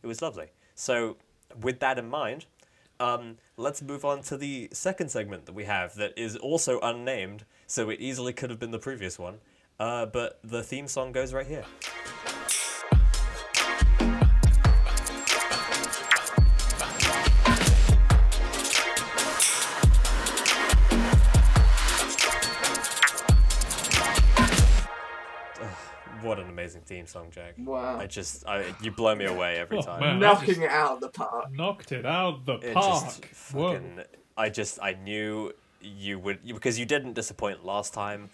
[0.03, 0.47] it was lovely.
[0.75, 1.17] So,
[1.61, 2.45] with that in mind,
[2.99, 7.45] um, let's move on to the second segment that we have that is also unnamed,
[7.65, 9.39] so it easily could have been the previous one.
[9.79, 11.65] Uh, but the theme song goes right here.
[26.67, 27.53] Amazing theme song, Jack.
[27.57, 27.97] Wow.
[27.97, 29.99] I just, I, you blow me away every Oh, time.
[30.01, 30.19] man.
[30.19, 31.51] Knocking it out of the park.
[31.51, 33.03] Knocked it out of the It park.
[33.05, 34.01] just fucking,
[34.35, 38.29] I just, I knew you would, you- because you didn't disappoint last time.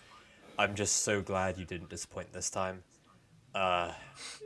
[0.58, 2.84] I'm just so glad you didn't disappoint this time.
[3.54, 3.92] Uh,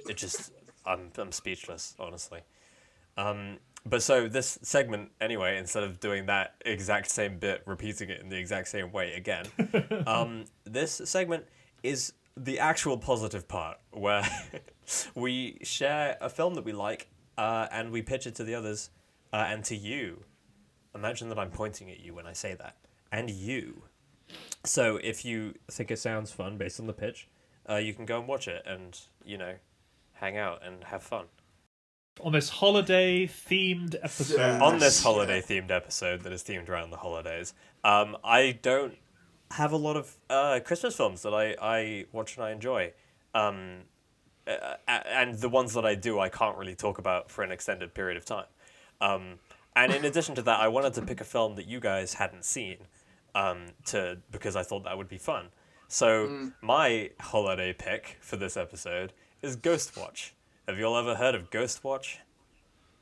[0.10, 0.52] it just,
[0.86, 2.41] I'm, I'm speechless, honestly.
[3.17, 8.19] Um, but so this segment, anyway, instead of doing that exact same bit, repeating it
[8.19, 9.45] in the exact same way again,
[10.08, 11.45] um, this segment
[11.84, 14.23] is the actual positive part where
[15.15, 18.89] we share a film that we like uh, and we pitch it to the others
[19.34, 20.23] uh, and to you.
[20.95, 22.78] Imagine that I'm pointing at you when I say that.
[23.12, 23.84] And you.
[24.63, 27.28] So if you think it sounds fun based on the pitch,
[27.69, 29.56] uh, you can go and watch it and, you know,
[30.13, 31.26] hang out and have fun.
[32.21, 34.38] On this holiday themed episode.
[34.38, 34.60] Yeah.
[34.60, 38.95] on this holiday themed episode that is themed around the holidays, um, I don't
[39.51, 42.93] have a lot of uh, Christmas films that I, I watch and I enjoy.
[43.33, 43.83] Um,
[44.47, 47.93] uh, and the ones that I do, I can't really talk about for an extended
[47.93, 48.45] period of time.
[49.01, 49.39] Um,
[49.75, 52.45] and in addition to that, I wanted to pick a film that you guys hadn't
[52.45, 52.77] seen
[53.36, 55.49] um, to because I thought that would be fun.
[55.88, 60.31] So my holiday pick for this episode is Ghostwatch.
[60.67, 62.17] Have you all ever heard of Ghostwatch?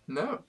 [0.08, 0.44] No.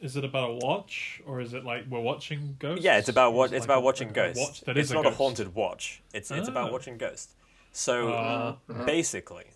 [0.00, 2.84] Is it about a watch, or is it like we're watching ghosts?
[2.84, 4.38] Yeah, it's about Or what is it it's like about a- watching a ghosts.
[4.40, 5.16] watch that it's is not a ghost?
[5.18, 6.02] haunted watch.
[6.14, 6.72] It's it's about Ah.
[6.72, 7.34] watching ghosts.
[7.72, 9.46] So Uh, basically,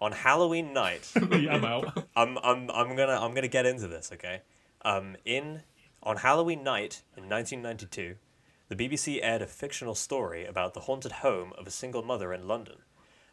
[0.00, 2.06] on Halloween night, yeah, I'm out.
[2.16, 4.10] I'm I'm I'm gonna I'm gonna get into this.
[4.12, 4.42] Okay,
[4.82, 5.62] um, in
[6.02, 8.16] on Halloween night in 1992,
[8.68, 12.46] the BBC aired a fictional story about the haunted home of a single mother in
[12.46, 12.76] London.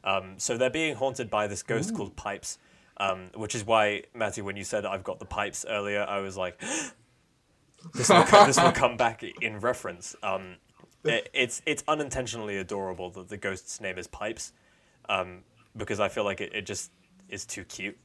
[0.03, 2.57] Um, so they're being haunted by this ghost called Pipes,
[2.99, 6.37] um, which is why Mattie, when you said I've got the pipes earlier, I was
[6.37, 6.59] like,
[7.93, 10.15] this will come, this will come back in reference.
[10.23, 10.55] Um,
[11.03, 14.51] it, it's it's unintentionally adorable that the ghost's name is Pipes,
[15.09, 15.43] um,
[15.75, 16.91] because I feel like it, it just
[17.29, 17.97] is too cute.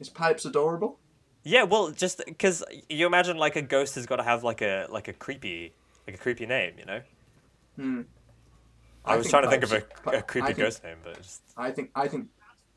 [0.00, 0.98] Is Pipes adorable?
[1.44, 4.86] Yeah, well, just because you imagine like a ghost has got to have like a
[4.90, 5.72] like a creepy
[6.06, 7.00] like a creepy name, you know.
[7.76, 8.02] Hmm.
[9.04, 11.70] I, was trying to think of a, a creepy think- ghost name, but just I
[11.70, 12.28] think I think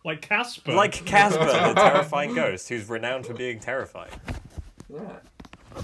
[0.08, 0.72] Like Casper.
[0.72, 4.14] like Casper, the terrifying ghost who's renowned for being terrifying.
[4.90, 5.18] yeah.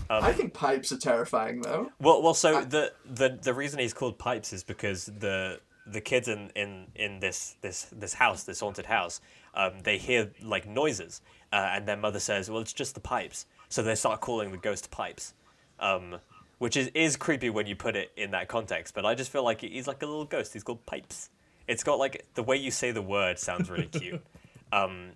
[0.10, 1.92] Um, I think pipes are terrifying though.
[2.00, 6.30] Well, well, so the, the the reason he's called Pipes is because the the kids
[6.30, 9.20] in, in, in this, this this house, this haunted house,
[9.56, 13.46] um, they hear like noises, uh, and their mother says, "Well, it's just the pipes."
[13.68, 15.34] So they start calling the ghost Pipes,
[15.80, 16.16] um,
[16.60, 18.96] which is is creepy when you put it in that context.
[18.96, 20.54] But I just feel like he's like a little ghost.
[20.54, 21.30] He's called Pipes.
[21.68, 24.22] It's got like the way you say the word sounds really cute.
[24.72, 25.12] um,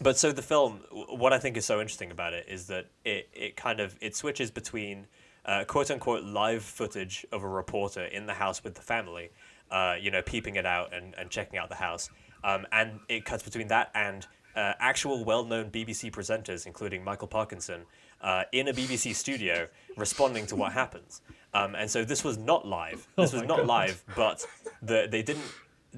[0.00, 3.28] but so the film, what I think is so interesting about it is that it,
[3.32, 5.06] it kind of it switches between
[5.46, 9.30] uh, quote unquote live footage of a reporter in the house with the family,
[9.70, 12.10] uh, you know, peeping it out and, and checking out the house,
[12.44, 17.82] um, and it cuts between that and uh, actual well-known BBC presenters, including Michael Parkinson,
[18.22, 21.20] uh, in a BBC studio responding to what happens.
[21.54, 23.06] Um, and so this was not live.
[23.16, 23.66] This was not God.
[23.66, 24.46] live, but
[24.82, 25.44] the they didn't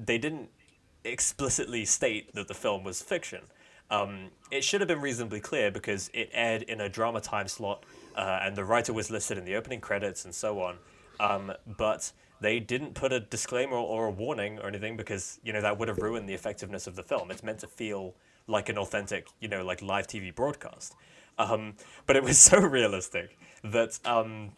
[0.05, 0.49] they didn't
[1.03, 3.41] explicitly state that the film was fiction.
[3.91, 7.83] Um, it should have been reasonably clear because it aired in a drama time slot,
[8.15, 10.77] uh, and the writer was listed in the opening credits and so on.
[11.19, 15.61] Um, but they didn't put a disclaimer or a warning or anything because you know
[15.61, 17.31] that would have ruined the effectiveness of the film.
[17.31, 18.13] It's meant to feel
[18.47, 20.95] like an authentic, you know, like live TV broadcast.
[21.37, 24.51] Um, but it was so realistic that um,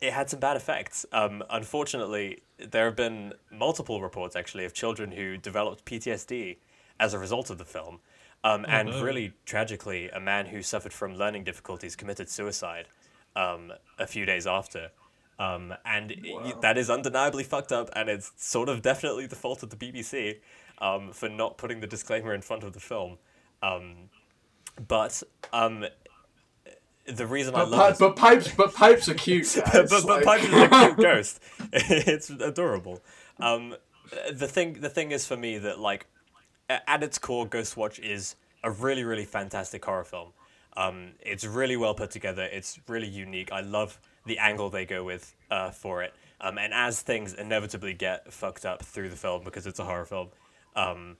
[0.00, 1.06] it had some bad effects.
[1.12, 6.58] Um, unfortunately, there have been multiple reports actually of children who developed PTSD
[6.98, 8.00] as a result of the film.
[8.44, 9.02] Um, and no.
[9.02, 12.86] really tragically, a man who suffered from learning difficulties committed suicide
[13.34, 14.90] um, a few days after.
[15.38, 19.62] Um, and it- that is undeniably fucked up, and it's sort of definitely the fault
[19.62, 20.38] of the BBC
[20.78, 23.18] um, for not putting the disclaimer in front of the film.
[23.62, 24.10] Um,
[24.86, 25.22] but
[25.52, 25.86] um,
[27.08, 29.56] the reason I love this but pipes, but pipes are cute.
[29.72, 31.40] But, but like- Pipe is a cute ghost.
[31.72, 33.02] it's adorable.
[33.38, 33.76] Um,
[34.32, 36.06] the thing, the thing is for me that like,
[36.68, 40.32] at its core, Ghostwatch is a really, really fantastic horror film.
[40.76, 42.42] Um, it's really well put together.
[42.44, 43.52] It's really unique.
[43.52, 46.12] I love the angle they go with uh, for it.
[46.40, 50.04] Um, and as things inevitably get fucked up through the film because it's a horror
[50.04, 50.28] film,
[50.74, 51.16] um,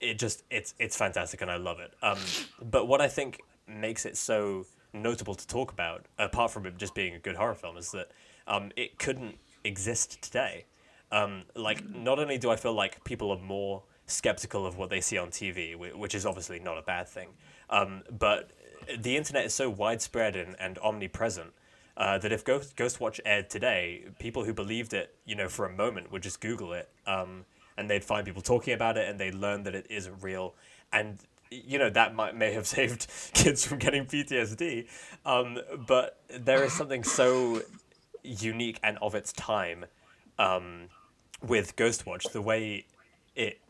[0.00, 1.92] it just it's it's fantastic and I love it.
[2.02, 2.18] Um,
[2.60, 6.94] but what I think makes it so notable to talk about, apart from it just
[6.94, 8.10] being a good horror film, is that
[8.46, 10.64] um, it couldn't exist today.
[11.10, 15.00] Um, like, not only do I feel like people are more skeptical of what they
[15.00, 17.28] see on TV, which is obviously not a bad thing,
[17.70, 18.50] um, but
[18.98, 21.52] the internet is so widespread and, and omnipresent
[21.96, 25.72] uh, that if Ghost, Ghostwatch aired today, people who believed it, you know, for a
[25.72, 27.44] moment would just Google it, um,
[27.76, 30.54] and they'd find people talking about it, and they'd learn that it isn't real,
[30.92, 31.18] and
[31.50, 34.86] you know that might may have saved kids from getting PTSD,
[35.24, 37.62] um, but there is something so
[38.22, 39.86] unique and of its time
[40.38, 40.88] um,
[41.46, 42.86] with Ghostwatch, the way
[43.34, 43.60] it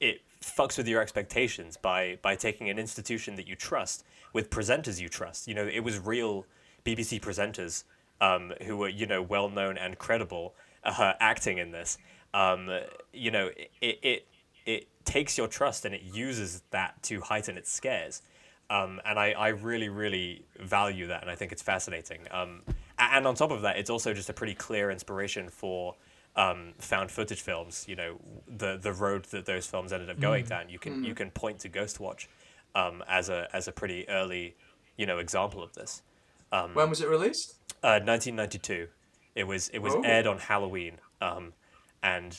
[0.00, 5.00] it fucks with your expectations by by taking an institution that you trust with presenters
[5.00, 5.48] you trust.
[5.48, 6.46] You know, it was real
[6.84, 7.84] BBC presenters
[8.20, 10.54] um, who were you know well known and credible
[10.84, 11.98] uh, acting in this.
[12.32, 12.70] Um,
[13.12, 14.26] you know, it, it
[14.66, 18.22] it takes your trust and it uses that to heighten its scares.
[18.68, 22.20] Um, and I, I really, really value that, and I think it's fascinating.
[22.30, 22.62] Um,
[22.98, 25.96] and on top of that, it's also just a pretty clear inspiration for
[26.36, 27.84] um, found footage films.
[27.88, 30.68] You know, the the road that those films ended up going down.
[30.68, 32.28] You can you can point to Ghostwatch
[32.76, 34.54] um, as a as a pretty early,
[34.96, 36.02] you know, example of this.
[36.74, 37.56] when was it released?
[37.82, 38.86] Uh, 1992.
[39.34, 40.02] It was it was Oh.
[40.02, 41.54] aired on Halloween, um,
[42.04, 42.38] and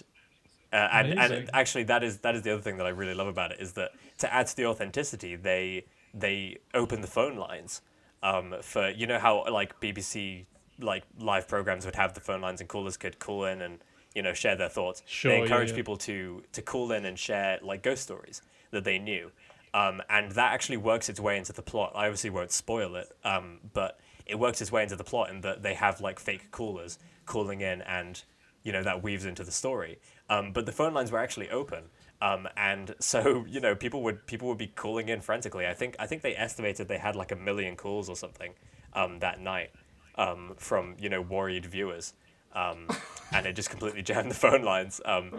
[0.74, 3.28] uh, and, and actually that is that is the other thing that I really love
[3.28, 7.82] about it is that to add to the authenticity, they they open the phone lines
[8.24, 10.46] um, for you know how like BBC
[10.80, 13.80] like live programs would have the phone lines and callers could call in and
[14.16, 15.04] you know share their thoughts.
[15.06, 15.76] Sure, they yeah, encourage yeah.
[15.76, 19.32] people to to call in and share like ghost stories that they knew.
[19.74, 21.94] Um, and that actually works its way into the plot.
[21.96, 25.42] I obviously won't spoil it, um, but it works its way into the plot in
[25.42, 28.22] that they have like fake callers calling in, and
[28.64, 30.00] you know that weaves into the story.
[30.32, 31.84] Um, but the phone lines were actually open,
[32.22, 35.67] um, and so you know people would people would be calling in frantically.
[35.67, 38.54] I think I think they estimated they had like a million calls or something
[38.94, 39.72] um, that night
[40.15, 42.13] um, from you know worried viewers.
[42.54, 42.88] Um,
[43.34, 45.32] and it just completely jammed the phone lines, um,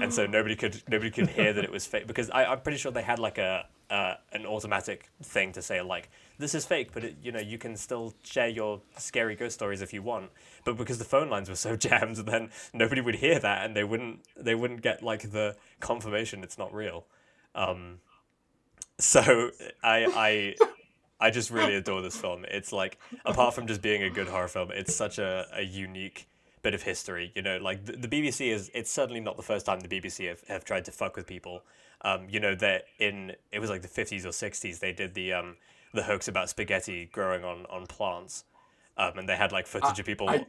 [0.00, 2.78] and so nobody could nobody could hear that it was fake because I, I'm pretty
[2.78, 6.08] sure they had like a uh, an automatic thing to say like
[6.40, 9.82] this is fake, but it, you know you can still share your scary ghost stories
[9.82, 10.30] if you want.
[10.64, 13.84] But because the phone lines were so jammed, then nobody would hear that, and they
[13.84, 17.04] wouldn't they wouldn't get like the confirmation it's not real.
[17.54, 17.98] Um,
[18.98, 19.50] so
[19.82, 20.66] I I
[21.20, 22.44] I just really adore this film.
[22.48, 26.26] It's like apart from just being a good horror film, it's such a, a unique
[26.62, 27.32] bit of history.
[27.34, 30.28] You know, like the, the BBC is it's certainly not the first time the BBC
[30.28, 31.62] have, have tried to fuck with people.
[32.02, 35.34] Um, you know, that in it was like the fifties or sixties they did the
[35.34, 35.56] um
[35.92, 38.44] the hoax about spaghetti growing on on plants.
[38.96, 40.44] Um, and they had like footage of people I,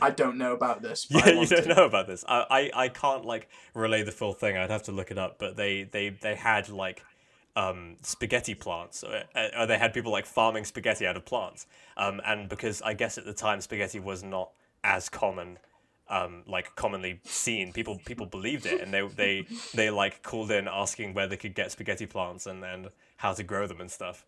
[0.00, 1.06] I don't know about this.
[1.06, 1.74] But I yeah, you don't to.
[1.74, 2.24] know about this.
[2.28, 4.56] I, I, I can't like relay the full thing.
[4.56, 5.38] I'd have to look it up.
[5.38, 7.02] But they they, they had like
[7.56, 9.24] um, spaghetti plants, or,
[9.58, 11.66] or they had people like farming spaghetti out of plants.
[11.96, 14.50] Um, and because I guess at the time spaghetti was not
[14.84, 15.58] as common,
[16.08, 20.68] um, like commonly seen, people people believed it, and they they they like called in
[20.68, 24.24] asking where they could get spaghetti plants and and how to grow them and stuff.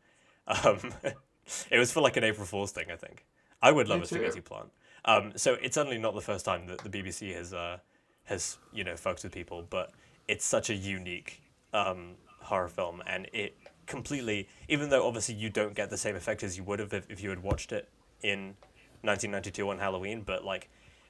[0.46, 0.94] Um,
[1.70, 3.24] it was for like an April Fool's thing, I think.
[3.60, 4.14] I would love Me a too.
[4.16, 4.70] spaghetti plant.
[5.04, 7.78] Um, so it's certainly not the first time that the BBC has uh,
[8.24, 9.92] has you know fucked with people, but
[10.28, 15.74] it's such a unique um, horror film, and it completely, even though obviously you don't
[15.74, 17.88] get the same effect as you would have if, if you had watched it
[18.22, 18.54] in
[19.02, 20.68] 1992 on Halloween, but like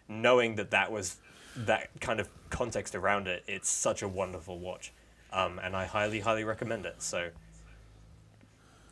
[0.09, 1.17] knowing that that was
[1.55, 4.93] that kind of context around it, it's such a wonderful watch,
[5.33, 7.03] um, and I highly highly recommend it.
[7.03, 7.29] So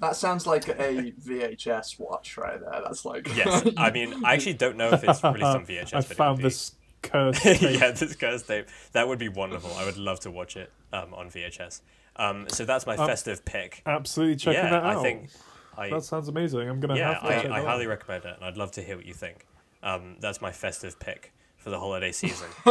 [0.00, 2.80] That sounds like a VHS watch right there.
[2.82, 5.94] That's like yes, I mean I actually don't know if it's released on VHS.
[5.94, 6.72] I but found this
[7.02, 7.60] cursed tape.
[7.60, 8.66] yeah, this cursed tape.
[8.92, 9.70] That would be wonderful.
[9.76, 11.82] I would love to watch it um, on VHS.
[12.16, 13.82] Um, so that's my festive pick.
[13.86, 14.96] Absolutely checking yeah, that out.
[14.96, 15.30] I think.
[15.76, 16.68] I, that sounds amazing.
[16.68, 17.90] I'm gonna yeah, have to I, check I that highly out.
[17.90, 19.46] recommend it, and I'd love to hear what you think.
[19.82, 22.48] Um, that's my festive pick for the holiday season.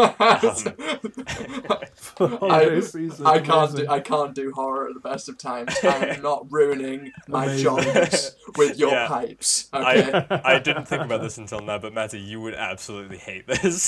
[2.18, 3.88] Holiday I, season, I can't do.
[3.88, 5.76] I can't do horror at the best of times.
[5.84, 7.64] I'm not ruining my Amazing.
[7.64, 9.08] jobs with your Yeah.
[9.08, 9.70] pipes.
[9.74, 10.12] Okay.
[10.30, 13.84] I, I didn't think about this until now, but Mattie, you would absolutely hate this.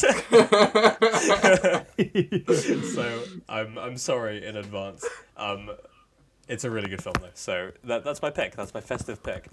[2.93, 5.05] so I'm I'm sorry in advance.
[5.35, 5.71] Um,
[6.47, 7.29] it's a really good film though.
[7.33, 8.55] So that that's my pick.
[8.55, 9.47] That's my festive pick.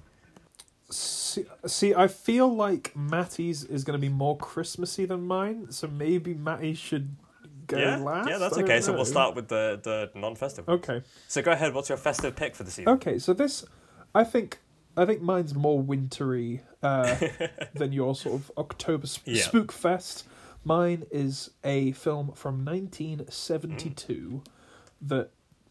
[0.91, 5.87] See, see, I feel like Mattie's is going to be more Christmassy than mine, so
[5.87, 7.15] maybe Mattie should
[7.67, 8.29] go yeah, last.
[8.29, 8.81] yeah, that's okay.
[8.81, 10.67] So we'll start with the the non-festive.
[10.69, 11.03] Okay.
[11.27, 11.75] So go ahead.
[11.75, 12.89] What's your festive pick for the season?
[12.95, 13.67] Okay, so this,
[14.15, 14.61] I think,
[14.97, 17.17] I think mine's more wintry uh,
[17.75, 19.43] than your sort of October sp- Yeah.
[19.43, 20.25] spook fest.
[20.65, 24.43] Mine is a film from 1972
[25.03, 25.31] that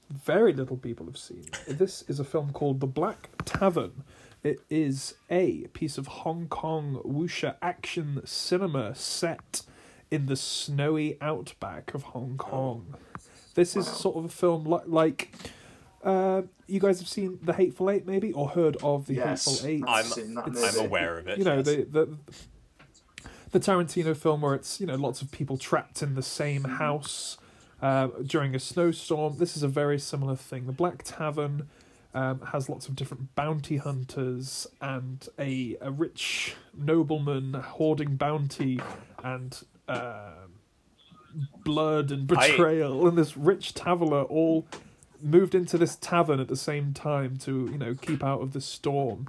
[0.10, 1.46] very little people have seen.
[1.68, 4.04] This is a film called The Black Tavern.
[4.44, 9.64] It is a piece of Hong Kong wuxia action cinema set
[10.12, 12.96] in the snowy outback of Hong Kong.
[13.56, 15.34] This is sort of a film li- like
[16.04, 19.68] uh, you guys have seen The Hateful Eight, maybe, or heard of The yes, Hateful
[19.68, 19.84] Eight.
[19.88, 21.40] I've I'm- seen that I'm aware of it.
[21.40, 21.66] You know yes.
[21.66, 22.18] the the
[23.52, 27.38] the Tarantino film where it's you know lots of people trapped in the same house
[27.82, 29.38] uh, during a snowstorm.
[29.38, 30.68] This is a very similar thing.
[30.68, 31.68] The Black Tavern
[32.18, 38.80] um, has lots of different bounty hunters and a a rich nobleman hoarding bounty
[39.24, 39.52] and.
[39.88, 40.52] um
[41.64, 44.66] blood and I- betrayal and this rich traveler all
[45.22, 48.62] moved into this tavern at the same time to you know keep out of the
[48.62, 49.28] storm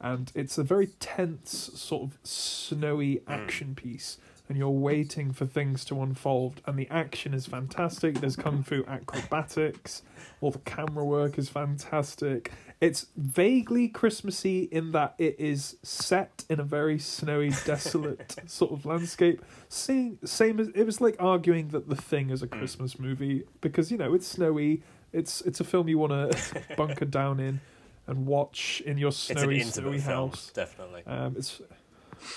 [0.00, 4.16] and it's a very tense sort of snowy action piece
[4.50, 8.20] and you're waiting for things to unfold and the action is fantastic.
[8.20, 10.02] There's kung fu acrobatics.
[10.40, 12.50] All the camera work is fantastic.
[12.80, 18.84] It's vaguely christmassy in that it is set in a very snowy desolate sort of
[18.84, 19.40] landscape.
[19.68, 23.92] Same, same as it was like arguing that the thing is a christmas movie because
[23.92, 24.82] you know it's snowy.
[25.12, 27.60] It's it's a film you want to bunker down in
[28.08, 30.50] and watch in your snowy snowy film, house.
[30.52, 31.04] definitely.
[31.06, 31.62] um, it's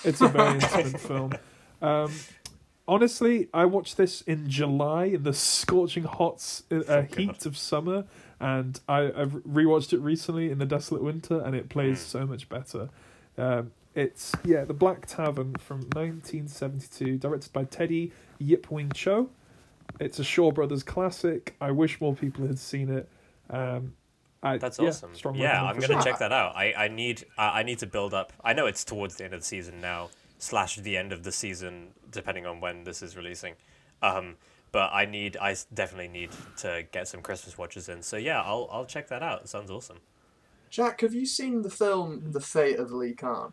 [0.04, 1.32] it's a very intimate film.
[1.84, 2.12] Um,
[2.88, 8.04] honestly, I watched this in July in the scorching hot uh, Oh, heat of summer,
[8.40, 12.06] and I, I've rewatched it recently in the desolate winter, and it plays Mm.
[12.06, 12.88] so much better.
[13.36, 19.28] Um, it's yeah, The Black Tavern from 1972, directed by Teddy Yip Wing Cho.
[20.00, 21.54] It's a Shaw Brothers classic.
[21.60, 23.08] I wish more people had seen it.
[23.50, 23.94] Um,
[24.42, 25.12] I, That's yeah, awesome.
[25.34, 26.02] Yeah, I'm gonna sure.
[26.02, 26.54] check that out.
[26.56, 28.32] I, I need uh, I need to build up.
[28.42, 30.10] I know it's towards the end of the season now,
[30.44, 33.54] slash the end of the season, depending on when this is releasing.
[34.02, 34.36] Um,
[34.72, 38.02] but I need I s- definitely need to get some Christmas watches in.
[38.02, 39.42] So yeah, I'll I'll check that out.
[39.42, 39.98] It sounds awesome.
[40.70, 43.52] Jack, have you seen the film The Fate of Lee Khan?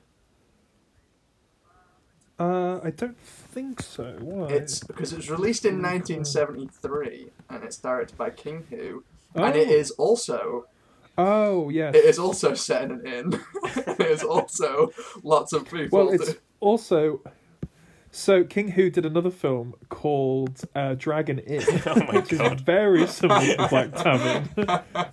[2.40, 4.16] Uh, I don't think so.
[4.20, 4.48] Why?
[4.48, 9.04] It's because it was released in 1973 and it's directed by King Hu,
[9.36, 9.44] oh.
[9.44, 10.66] and it is also
[11.18, 11.94] Oh yes.
[11.94, 13.40] it is also set in an inn.
[13.76, 14.92] it is also
[15.24, 16.00] lots of people.
[16.06, 17.22] well, it's do- also
[18.14, 22.56] so King Hu did another film called uh, Dragon Inn, Oh which God.
[22.58, 24.50] is very similar to Black Tavern.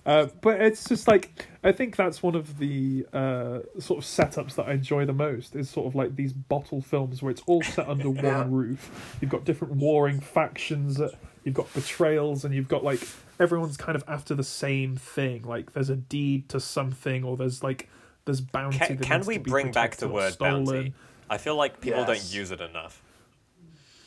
[0.05, 4.55] uh, but it's just like I think that's one of the uh, sort of setups
[4.55, 5.55] that I enjoy the most.
[5.55, 9.17] Is sort of like these bottle films where it's all set under one roof.
[9.21, 10.97] You've got different warring factions.
[10.97, 11.13] That,
[11.45, 12.99] you've got betrayals, and you've got like
[13.39, 15.43] everyone's kind of after the same thing.
[15.43, 17.87] Like there's a deed to something, or there's like
[18.25, 18.77] there's bounty.
[18.79, 20.65] Can, that can needs we to be bring back the or word stolen.
[20.65, 20.93] bounty?
[21.29, 22.07] I feel like people Yes.
[22.07, 23.01] don't use it enough.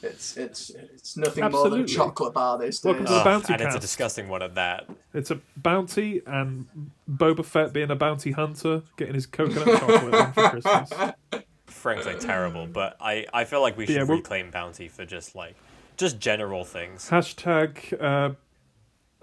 [0.03, 3.09] it's it's it's nothing more than a chocolate chocolate bar these Welcome days.
[3.11, 4.89] to the Ugh, bounty and it's a disgusting one at that.
[5.15, 6.67] It's a bounty, and
[7.11, 10.91] Boba Fett being a bounty hunter, getting his coconut chocolate for Christmas.
[11.67, 12.67] Frankly, terrible.
[12.67, 15.55] But I, I feel like we should Yeah, we'll- reclaim bounty for just like
[15.97, 17.09] just general things.
[17.11, 18.35] Hashtag, uh,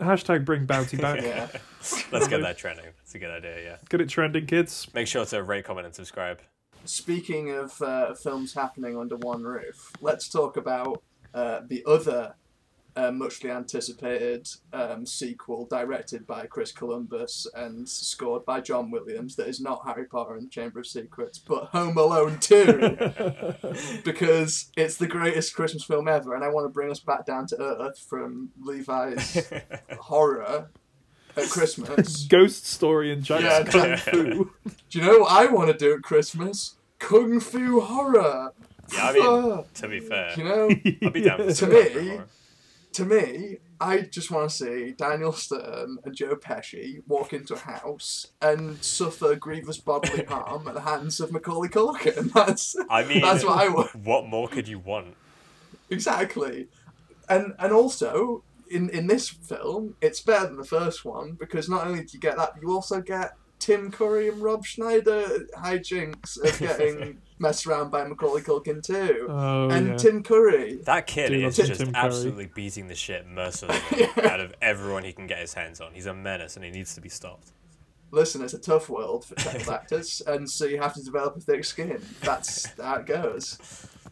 [0.03, 1.21] hashtag bring bounty back.
[1.21, 1.47] yeah.
[2.11, 2.85] Let's get that trending.
[2.99, 3.61] That's a good idea.
[3.63, 3.77] Yeah.
[3.89, 4.87] Get it trending, kids.
[4.93, 6.39] Make sure to rate, comment, and subscribe.
[6.85, 11.03] Speaking of uh, films happening under one roof, let's talk about
[11.33, 12.35] uh, the other
[12.95, 19.47] uh, muchly anticipated um, sequel directed by Chris Columbus and scored by John Williams that
[19.47, 22.53] is not Harry Potter and the Chamber of Secrets, but Home Alone 2.
[24.03, 27.47] because it's the greatest Christmas film ever, and I want to bring us back down
[27.47, 29.49] to earth from Levi's
[29.99, 30.69] horror
[31.39, 32.25] at Christmas.
[32.29, 34.51] Ghost story and Jack's Yeah, kung Jack- fu.
[34.89, 36.75] Do you know what I want to do at Christmas?
[36.99, 38.53] Kung Fu horror.
[38.93, 42.25] Yeah, I mean, to be fair, you know, I'd be down for To me- horror.
[42.93, 47.57] to me, I just want to see Daniel Stern and Joe Pesci walk into a
[47.59, 52.33] house and suffer grievous bodily harm at the hands of Macaulay Culkin.
[52.33, 53.95] That's I mean, that's what I want.
[53.95, 55.15] what more could you want?
[55.89, 56.67] Exactly.
[57.29, 61.87] And and also in in this film, it's better than the first one because not
[61.87, 66.57] only do you get that, you also get Tim Curry and Rob Schneider hijinks of
[66.77, 69.27] getting messed around by Macaulay Culkin too.
[69.29, 69.95] Oh, and yeah.
[69.97, 72.05] Tim Curry, That kid Do is just Tim Curry.
[72.05, 75.93] absolutely beating the shit mercilessly out of everyone he can get his hands on.
[75.93, 77.51] He's a menace and he needs to be stopped.
[78.11, 81.39] listen, it's a tough world for child actors, and so you have to develop a
[81.41, 82.01] thick skin.
[82.21, 83.57] That's how it goes.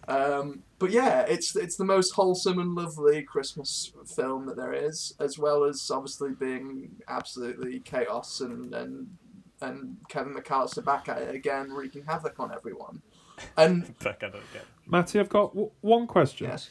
[0.08, 5.14] Um, but yeah, it's it's the most wholesome and lovely Christmas film that there is,
[5.20, 9.08] as well as obviously being absolutely chaos and and
[9.62, 13.02] and Kevin McAllister back at it again, wreaking havoc on everyone.
[13.56, 14.66] And Back at it again.
[14.86, 16.48] Mattie, I've got w- one question.
[16.48, 16.70] yes,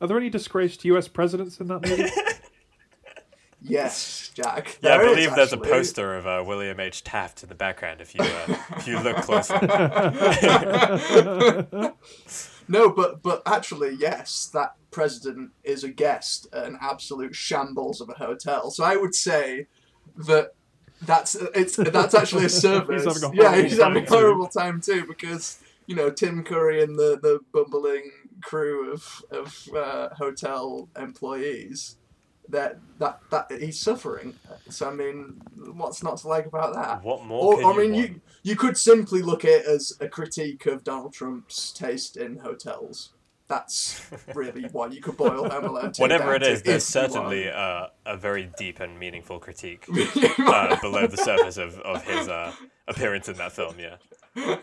[0.00, 2.10] Are there any disgraced US presidents in that movie?
[3.62, 4.78] yes, Jack.
[4.82, 7.02] Yeah, I there is, believe there's a poster of uh, William H.
[7.02, 9.56] Taft in the background if you uh, if you look closely.
[12.70, 18.08] No, but but actually, yes, that president is a guest at an absolute shambles of
[18.08, 18.70] a hotel.
[18.70, 19.66] So I would say
[20.16, 20.54] that
[21.02, 23.04] that's it's that's actually a service.
[23.24, 24.48] a yeah, horrible he's having a time too.
[24.52, 25.58] time too because
[25.88, 31.96] you know Tim Curry and the the bumbling crew of of uh, hotel employees.
[32.50, 34.34] That that that he's suffering.
[34.68, 35.40] So I mean,
[35.72, 37.02] what's not to like about that?
[37.02, 37.62] What more?
[37.62, 40.84] Or, I mean, you, you, you could simply look at it as a critique of
[40.84, 43.10] Donald Trump's taste in hotels.
[43.50, 44.00] That's
[44.34, 47.00] really what you could boil Home Alone 2 Whatever it to is, there's if you
[47.00, 47.12] want.
[47.12, 49.86] certainly uh, a very deep and meaningful critique
[50.38, 52.52] uh, below the surface of, of his uh,
[52.86, 53.74] appearance in that film.
[53.78, 53.96] Yeah,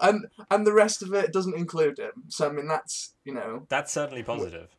[0.00, 2.12] and and the rest of it doesn't include him.
[2.28, 4.74] So I mean, that's you know, that's certainly positive.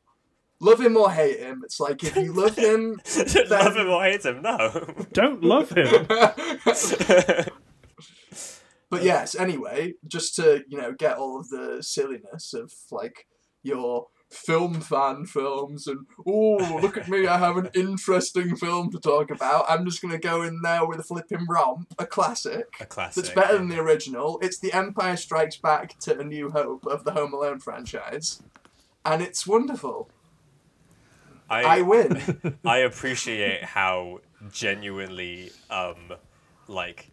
[0.60, 1.62] Love him or hate him.
[1.64, 3.02] It's like if you love him,
[3.50, 4.88] Love him or hate him, no.
[5.14, 6.08] Don't love him.
[8.90, 13.28] But yes, anyway, just to you know get all of the silliness of like
[13.62, 19.00] your film fan films and oh look at me, I have an interesting film to
[19.00, 19.66] talk about.
[19.68, 22.68] I'm just gonna go in there with a flipping romp, a classic.
[22.80, 23.26] a classic.
[23.26, 24.40] That's better than the original.
[24.42, 28.42] It's the Empire Strikes Back to A New Hope of the Home Alone franchise,
[29.04, 30.10] and it's wonderful.
[31.50, 32.58] I I, win.
[32.66, 34.20] I appreciate how
[34.52, 36.14] genuinely um
[36.68, 37.10] like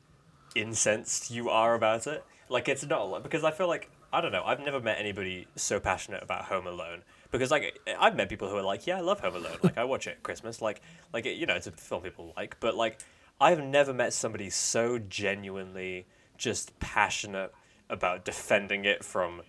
[0.55, 2.25] incensed you are about it.
[2.49, 4.45] Like it's not like because I feel like I don't know.
[4.45, 8.57] I've never met anybody so passionate about Home Alone because like I've met people who
[8.57, 9.59] are like, yeah, I love Home Alone.
[9.63, 10.63] Like I watch it at Christmas.
[10.63, 10.81] Like
[11.13, 12.59] like it, you know, it's a film people like.
[12.61, 13.01] But like
[13.41, 16.07] I've never met somebody so genuinely
[16.37, 17.53] just passionate
[17.91, 19.43] about defending it from.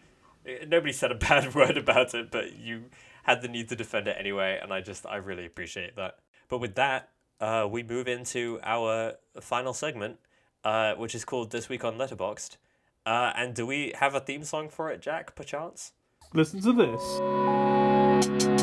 [0.68, 2.86] Nobody said a bad word about it, but you
[3.26, 6.20] had the need to defend it anyway, and I just I really appreciate that.
[6.48, 7.10] But with that,
[7.40, 10.20] uh, we move into our final segment,
[10.64, 12.58] uh, which is called This Week on Letterboxd.
[13.04, 15.94] Uh, and do we have a theme song for it, Jack, perchance?
[16.34, 18.55] Listen to this.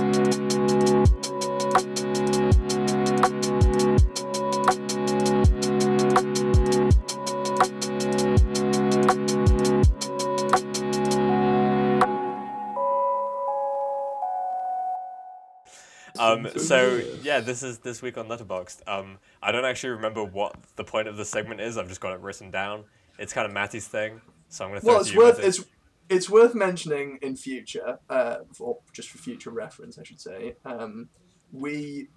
[16.46, 18.80] Um, so yeah, this is this week on Letterboxd.
[18.86, 21.78] Um, I don't actually remember what the point of the segment is.
[21.78, 22.84] I've just got it written down.
[23.18, 24.80] It's kind of Mattie's thing, so I'm gonna.
[24.80, 25.48] Throw Well, it it's you, worth Mattie.
[25.48, 25.64] it's
[26.08, 30.56] it's worth mentioning in future, uh, or just for future reference, I should say.
[30.64, 31.08] Um,
[31.52, 32.08] we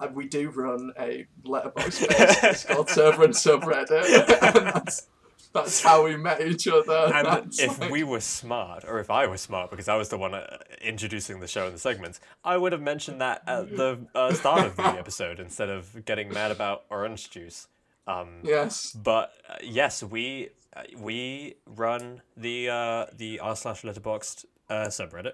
[0.00, 4.04] uh, we do run a letterbox Discord server and subreddit,
[4.42, 5.08] and that's
[5.54, 7.10] that's how we met each other.
[7.14, 10.08] And That's if like- we were smart, or if I was smart, because I was
[10.08, 13.76] the one uh, introducing the show and the segments, I would have mentioned that at
[13.76, 17.68] the uh, start of the episode instead of getting mad about orange juice.
[18.06, 24.44] Um, yes, But uh, yes, we uh, we run the uh, the r slash Letterboxd
[24.68, 25.32] uh, subreddit,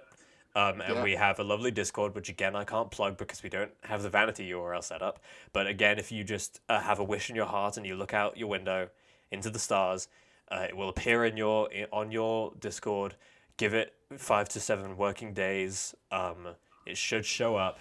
[0.55, 1.03] um, and Yeah.
[1.03, 4.11] we have a lovely Discord, which again I can't plug because we don't have the
[4.11, 5.18] vanity URL set up.
[5.53, 8.14] But again, if you just uh, have a wish in your heart and you look
[8.14, 8.89] out your window
[9.31, 10.09] into the stars,
[10.51, 13.14] uh, it will appear in your on your Discord.
[13.57, 15.95] Give it five to seven working days.
[16.11, 16.49] Um,
[16.87, 17.78] it should show up.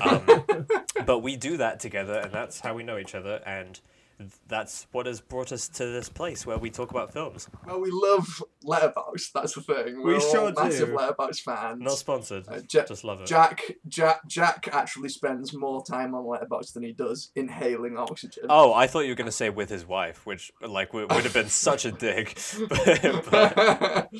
[0.00, 0.44] Um,
[1.06, 3.80] but we do that together, and that's how we know each other, and
[4.48, 7.48] that's what has brought us to this place where we talk about films.
[7.66, 9.30] well, we love letterbox.
[9.32, 10.02] That's the thing.
[10.02, 10.96] We're all sure massive do.
[10.96, 11.80] letterbox fans.
[11.80, 13.26] Not sponsored, Uh, Ja- just love it.
[13.26, 18.44] Jack, Jack, Jack actually spends more time on Letterbox than he does inhaling oxygen.
[18.48, 21.34] Oh, I thought you were gonna say with his wife, which like would, would have
[21.34, 22.38] been such a dig.
[22.68, 24.10] but, but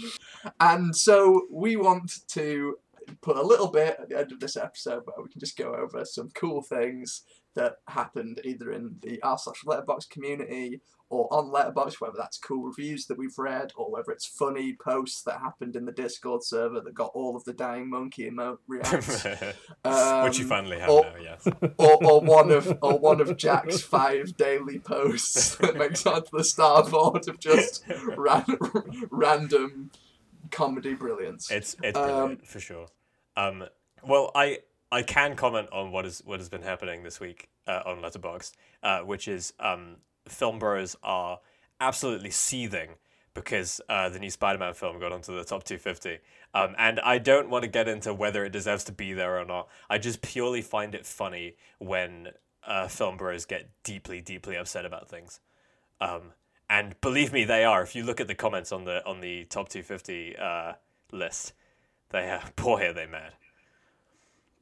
[0.61, 2.77] and so we want to
[3.23, 5.75] put a little bit at the end of this episode where we can just go
[5.75, 7.23] over some cool things
[7.55, 10.81] that happened either in the r slash letterbox community
[11.11, 15.23] or on letterbox whether that's cool reviews that we've read or whether it's funny posts
[15.23, 19.25] that happened in the discord server that got all of the dying monkey emote reacts
[19.85, 21.47] um, which you finally have or- now, yes.
[21.79, 26.45] or, or one of or one of Jack's five daily posts that makes onto the
[26.45, 27.85] starboard of just
[28.17, 28.45] ran,
[29.11, 29.91] random
[30.51, 31.51] comedy brilliance.
[31.51, 32.87] It's it's Um, brilliant for sure.
[33.37, 33.65] Um,
[34.03, 34.59] well, I
[34.91, 37.49] I can comment on what is what has been happening this week.
[37.67, 38.53] uh, on Letterboxd,
[38.83, 39.97] uh, which is um,
[40.31, 41.41] film bros are
[41.81, 42.91] absolutely seething
[43.35, 46.19] because uh, the new Spider-Man film got onto the top 250.
[46.55, 49.45] Um, and I don't want to get into whether it deserves to be there or
[49.45, 49.69] not.
[49.89, 52.29] I just purely find it funny when
[52.67, 55.41] uh, film bros get deeply, deeply upset about things.
[56.01, 56.33] Um,
[56.71, 57.83] and believe me, they are.
[57.83, 60.73] If you look at the comments on the on the top 250 uh,
[61.13, 61.53] list,
[62.11, 63.33] they are boy are they mad.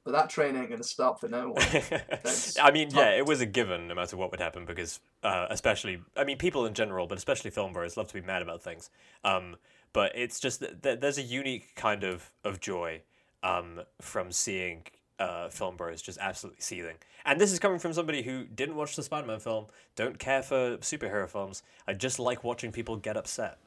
[0.07, 1.65] But that train ain't going to stop for no one.
[2.63, 5.99] I mean, yeah, it was a given no matter what would happen because, uh, especially,
[6.17, 8.89] I mean, people in general, but especially film bros love to be mad about things.
[9.25, 9.57] Um,
[9.93, 13.03] but it's just that that there's a unique kind of, of joy
[13.43, 14.85] um, from seeing
[15.19, 16.99] uh, film bros just absolutely seething.
[17.25, 20.45] And this is coming from somebody who didn't watch the Spider Man film, don't care
[20.45, 21.65] for superhero films.
[21.89, 23.59] I just like watching people get upset.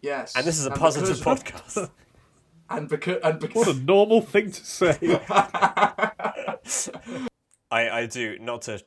[0.00, 0.34] Yes.
[0.34, 1.90] And this is a because- positive podcast.
[2.70, 4.96] And because and What a normal thing to say.
[7.72, 8.82] I, I do not to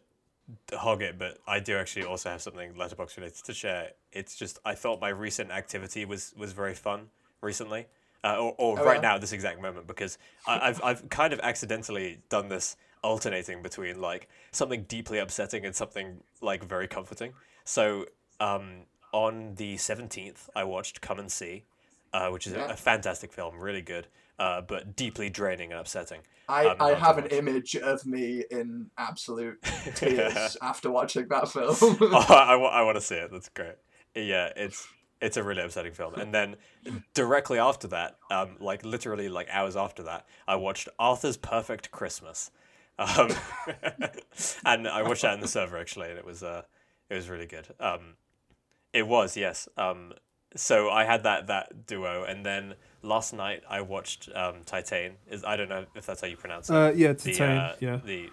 [0.73, 3.91] hog it, but I do actually also have something letterbox related to share.
[4.11, 7.07] It's just I thought my recent activity was was very fun
[7.41, 7.87] recently,
[8.23, 9.01] uh, or, or Oh, right yeah?
[9.01, 10.17] now this exact moment because
[10.47, 15.75] I, I've I've kind of accidentally done this alternating between like something deeply upsetting and
[15.75, 17.33] something like very comforting.
[17.65, 18.05] So
[18.39, 21.63] um, on the seventeenth, I watched Come and See,
[22.13, 22.67] uh, which is Yeah.
[22.69, 24.07] a, a fantastic film, really good,
[24.39, 26.21] uh, but deeply draining and upsetting.
[26.49, 29.61] I, Um, I have an image of me in absolute
[29.95, 31.75] tears after watching that film.
[31.79, 33.31] oh, I, wa- I want to see it.
[33.31, 33.75] That's great.
[34.15, 34.87] Yeah, it's
[35.21, 36.15] it's a really upsetting film.
[36.15, 36.57] And then
[37.13, 42.51] directly after that, um, like literally like hours after that, I watched Arthur's Perfect Christmas,
[42.99, 43.29] um,
[44.65, 46.63] and I watched that in the server actually, and it was uh,
[47.09, 47.67] it was really good.
[47.79, 48.15] Um,
[48.91, 49.67] it was yes.
[49.77, 50.13] Um,
[50.55, 55.13] so I had that that duo, and then last night I watched um, Titan.
[55.29, 57.99] Is I don't know if that's how you pronounce it Uh, yeah, Titan, uh, yeah.
[58.03, 58.29] the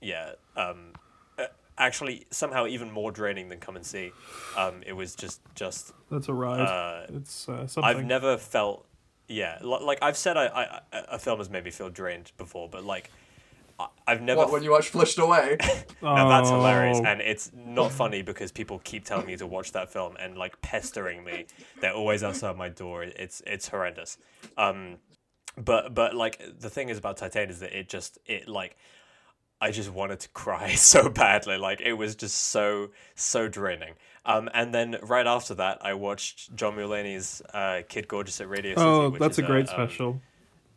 [0.00, 0.92] yeah um
[1.38, 1.44] uh,
[1.78, 4.10] actually somehow even more draining than come and see
[4.56, 6.60] um it was just just That's a ride.
[6.60, 7.84] uh it's uh, something.
[7.84, 8.84] i've never felt
[9.28, 10.46] yeah li- like i've said I,
[10.92, 13.10] I a film has made me feel drained before but like
[14.06, 15.56] I've never what, when you watch Flushed Away?
[16.02, 17.06] now that's hilarious, Oh.
[17.06, 20.60] and it's not funny because people keep telling me to watch that film and like
[20.62, 21.46] pestering me.
[21.80, 23.04] They're always outside my door.
[23.04, 24.18] It's it's horrendous.
[24.56, 24.96] Um,
[25.56, 28.76] but but like the thing is about Titan is that it just it like
[29.60, 31.56] I just wanted to cry so badly.
[31.56, 33.94] Like it was just so so draining.
[34.24, 38.72] Um, and then right after that, I watched John Mulaney's uh, Kid Gorgeous at Radio
[38.74, 38.80] City.
[38.86, 40.20] Oh, which that's is a great um, special.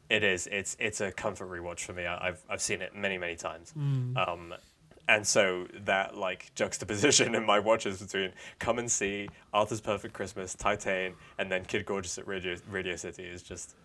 [0.09, 0.47] It is.
[0.51, 2.05] It's it's a comfort rewatch for me.
[2.05, 3.71] I- I've I've seen it many many times.
[3.71, 4.15] Hmm.
[4.17, 4.53] Um,
[5.07, 10.55] and so that like juxtaposition in my watches between Come and See, Arthur's Perfect Christmas,
[10.55, 13.75] Titan, and then Kid Gorgeous at Radio Radio City is just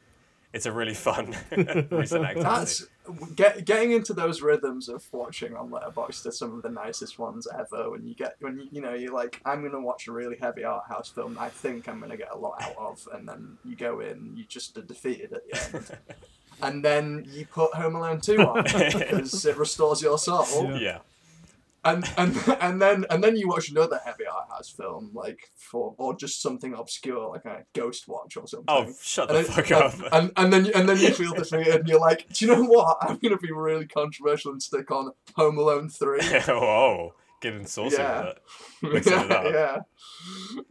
[0.52, 1.36] it's a really fun
[1.90, 2.42] recent activity.
[2.42, 2.86] That's
[3.36, 7.46] get, getting into those rhythms of watching on Letterboxd are some of the nicest ones
[7.56, 7.90] ever.
[7.90, 10.64] When you get when you you know you're like I'm gonna watch a really heavy
[10.64, 11.36] art house film.
[11.38, 14.44] I think I'm gonna get a lot out of, and then you go in, you
[14.44, 15.98] just are defeated at the end.
[16.62, 20.44] And then you put Home Alone 2 on because it restores your soul.
[20.64, 20.78] Yeah.
[20.78, 20.98] yeah.
[21.82, 25.94] And and and then and then you watch another heavy art house film like for
[25.96, 28.64] or just something obscure like a Ghostwatch or something.
[28.68, 29.94] Oh, shut and, the it- fuck up.
[30.12, 32.98] and and then and then you feel defeated and you're like, do you know what?
[33.00, 36.20] I'm gonna be really controversial and stick on Home Alone three.
[36.46, 38.32] Whoa, getting saucy Yeah.
[38.82, 39.16] with it.
[39.16, 39.76] It yeah,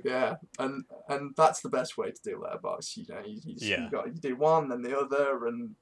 [0.03, 2.95] yeah, and and that's the best way to do letterbox.
[2.97, 3.85] You know, you, you, Yeah.
[3.85, 5.75] you got you do one then the other, and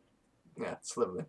[0.57, 1.25] yeah, it's lovely.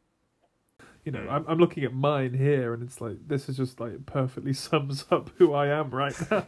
[1.09, 1.33] You know, Mm.
[1.33, 5.07] I'm, I'm looking at mine here, and it's like this is just like perfectly sums
[5.11, 6.45] up who I am right now.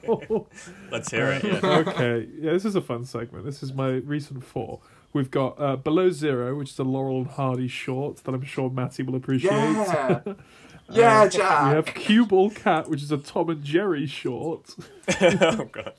[0.91, 1.43] Let's hear it.
[1.43, 1.61] Yeah.
[1.63, 3.47] okay, yeah, this is a fun segment.
[3.47, 4.81] This is my recent four.
[5.15, 8.69] We've got uh, Below Zero, which is a Laurel and Hardy short that I'm sure
[8.69, 9.51] Mattie will appreciate.
[9.51, 10.21] Yeah,
[10.93, 11.69] yeah, Jack.
[11.69, 11.95] We have Jack.
[11.97, 14.75] Cue Ball Cat, which is a Tom and Jerry short.
[15.21, 15.95] oh god.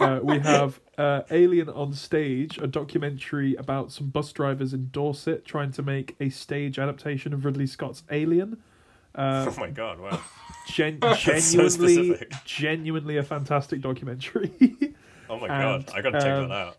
[0.00, 5.44] Uh, we have uh, Alien on Stage, a documentary about some bus drivers in Dorset
[5.44, 8.58] trying to make a stage adaptation of Ridley Scott's Alien.
[9.14, 9.98] Uh, Oh my god.
[10.00, 10.20] Wow.
[10.68, 12.32] gen- genuinely, specific.
[12.44, 14.50] genuinely a fantastic documentary.
[15.28, 15.92] Oh my And, god.
[15.94, 16.76] I gotta check um, that out.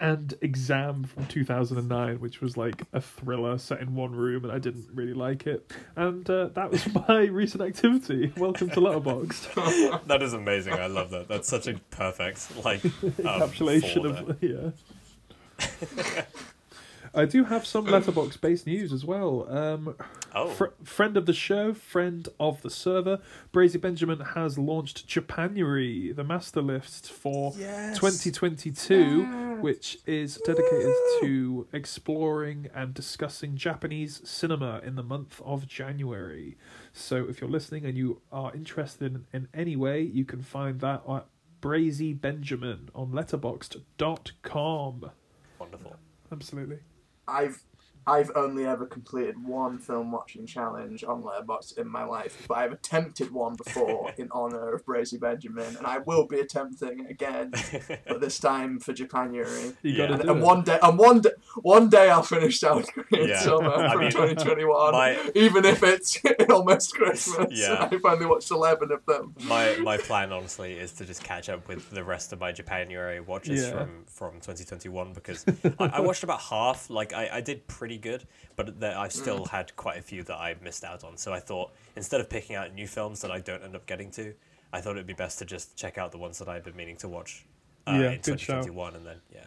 [0.00, 4.58] And Exam from 2009, which was like a thriller set in one room, and I
[4.58, 5.72] didn't really like it.
[5.96, 8.32] And uh, that was my recent activity.
[8.36, 10.04] Welcome to Letterboxd.
[10.06, 10.74] That is amazing.
[10.74, 11.28] I love that.
[11.28, 16.22] That's such a perfect like um, Encapsulation of yeah.
[17.16, 19.46] I do have some letterbox based news as well.
[19.48, 19.94] Um,
[20.34, 20.48] Oh.
[20.48, 23.20] fr- friend of the show, friend of the server,
[23.52, 27.52] Brazy Benjamin has launched Japanuary, the master list for
[27.94, 36.56] 2022, which is dedicated to exploring and discussing Japanese cinema in the month of January.
[36.92, 40.80] So if you're listening and you are interested in, in any way, you can find
[40.80, 41.26] that at
[41.62, 45.10] Brazy Benjamin on letterboxd.com.
[45.60, 45.96] Wonderful.
[46.32, 46.78] Absolutely.
[47.26, 47.62] I've
[48.06, 52.72] I've only ever completed one film watching challenge on Letterboxd in my life, but I've
[52.72, 57.52] attempted one before in honor of Brazy Benjamin, and I will be attempting again,
[58.06, 59.72] but this time for Japanuary.
[59.82, 59.96] You Yeah.
[60.08, 61.30] gotta And, do and one day, and one day,
[61.62, 63.40] one day I'll finish South Korean Yeah.
[63.40, 66.18] summer I from mean, 2021, my- even if it's
[66.50, 67.48] almost Christmas.
[67.50, 67.88] Yeah.
[67.90, 69.34] I've only watched 11 of them.
[69.44, 73.20] my my plan honestly is to just catch up with the rest of my Japanuary
[73.20, 73.70] watches Yeah.
[73.72, 75.44] from from 2021 because
[75.78, 76.90] I, I watched about half.
[76.90, 78.26] Like I, I did pretty good,
[78.56, 81.16] but there, I still had quite a few that I missed out on.
[81.16, 84.10] So I thought instead of picking out new films that I don't end up getting
[84.12, 84.34] to,
[84.72, 86.96] I thought it'd be best to just check out the ones that I've been meaning
[86.98, 87.44] to watch
[87.86, 88.64] uh, Yeah, in good shout.
[88.64, 89.44] 2021, and then yeah.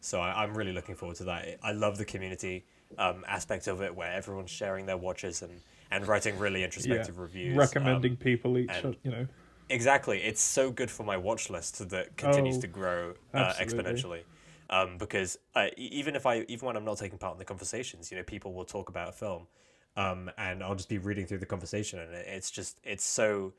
[0.00, 1.58] So I, I'm really looking forward to that.
[1.62, 2.64] I love the community
[2.98, 7.52] um, aspect of it, where everyone's sharing their watches and, and writing really introspective reviews,
[7.54, 9.26] um, recommending people each, and- you know.
[9.70, 10.22] Exactly.
[10.22, 14.20] It's so good for my watch list that continues Oh, to grow uh, exponentially.
[14.70, 17.44] Um, because uh, e- even if I, even when I'm not taking part in the
[17.44, 19.46] conversations, you know, people will talk about a film,
[19.96, 23.52] um, and I'll just be reading through the conversation, and it's just, it's so.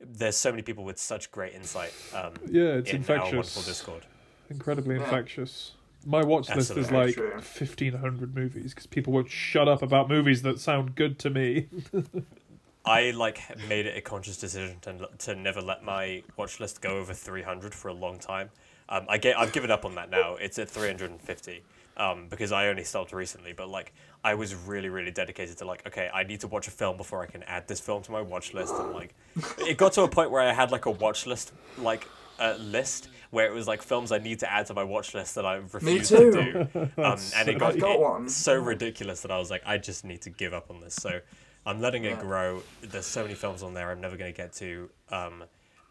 [0.00, 1.92] There's so many people with such great insight.
[2.12, 3.66] Um, Yeah, it's in our wonderful infectious.
[3.66, 4.06] Discord.
[4.50, 5.72] Incredibly infectious.
[6.04, 7.30] My watch list is like True.
[7.30, 11.68] 1500 movies because people won't shut up about movies that sound good to me.
[12.84, 16.98] I like made it a conscious decision to to never let my watch list go
[16.98, 18.50] over 300 for a long time.
[18.88, 20.34] Um, I get I've given up on that now.
[20.36, 21.62] It's at 350
[21.96, 23.52] um, because I only stopped recently.
[23.52, 26.70] But like I was really really dedicated to like okay I need to watch a
[26.70, 29.14] film before I can add this film to my watch list and like
[29.58, 32.06] it got to a point where I had like a watch list like
[32.38, 35.34] uh, list where it was like films I need to add to my watch list
[35.36, 36.30] that I refused too.
[36.32, 36.90] to do.
[37.02, 40.20] Um, and it got, got it- so ridiculous that I was like, I just need
[40.22, 40.94] to give up on this.
[40.94, 41.20] So
[41.66, 42.20] I'm letting it Yeah.
[42.20, 42.62] grow.
[42.82, 44.88] There's so many films on there I'm never going to get to.
[45.10, 45.44] Um,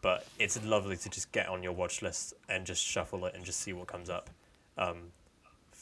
[0.03, 3.43] but it's lovely to just get on your watch list and just shuffle it and
[3.43, 4.29] just see what comes up.
[4.77, 5.13] Um,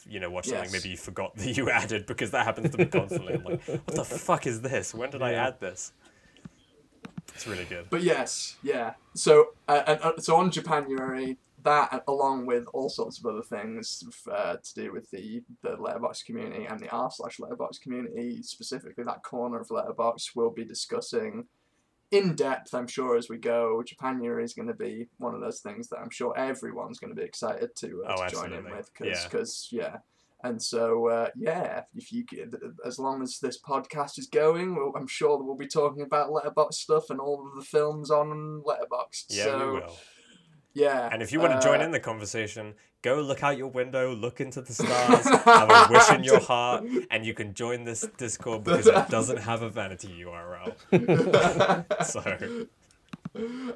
[0.08, 2.84] you know, watch something maybe you forgot that you added because that happens to me
[2.86, 3.34] constantly.
[3.34, 4.94] I'm like, what the fuck is this?
[4.94, 5.92] When did I add this?
[7.34, 7.86] It's really good.
[7.90, 8.94] But yes, yeah.
[9.14, 13.42] So, uh, and, uh, so on Japanuary, that uh, along with all sorts of other
[13.42, 18.42] things uh, to do with the the letterbox community and the r slash letterbox community,
[18.42, 21.46] specifically that corner of letterbox, we'll be discussing
[22.12, 22.74] in depth.
[22.74, 23.82] I'm sure as we go.
[23.84, 27.20] Japanuary is going to be one of those things that I'm sure everyone's going to
[27.20, 29.82] be excited to, uh, Oh, to join in with because Yeah.
[29.82, 29.96] yeah.
[30.44, 32.24] And so, uh, yeah, if you
[32.84, 36.32] as long as this podcast is going, well, I'm sure that we'll be talking about
[36.32, 39.26] Letterbox stuff and all of the films on Letterbox.
[39.30, 39.98] Yeah, so, we will.
[40.74, 41.08] Yeah.
[41.12, 44.14] And if you want to join uh, in the conversation, go look out your window,
[44.14, 48.06] look into the stars, have a wish in your heart, and you can join this
[48.16, 50.74] Discord because it doesn't have a vanity URL.
[52.04, 52.66] So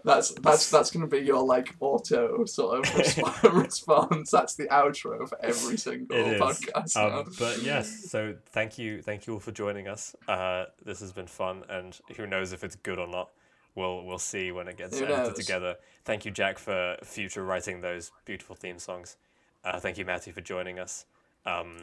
[0.05, 4.31] that's that's that's going to be your like auto sort of response.
[4.31, 6.41] That's the outro for every single it is.
[6.41, 6.97] podcast.
[6.97, 10.15] Um, but yes, so thank you, thank you all for joining us.
[10.29, 13.31] Uh, this has been fun, and who knows if it's good or not
[13.77, 15.77] we'll we'll see when it gets edited together.
[16.05, 19.17] Thank you, Jack, for future writing those beautiful theme songs.
[19.65, 21.05] Uh, thank you, Matthew, for joining us.
[21.45, 21.77] Um,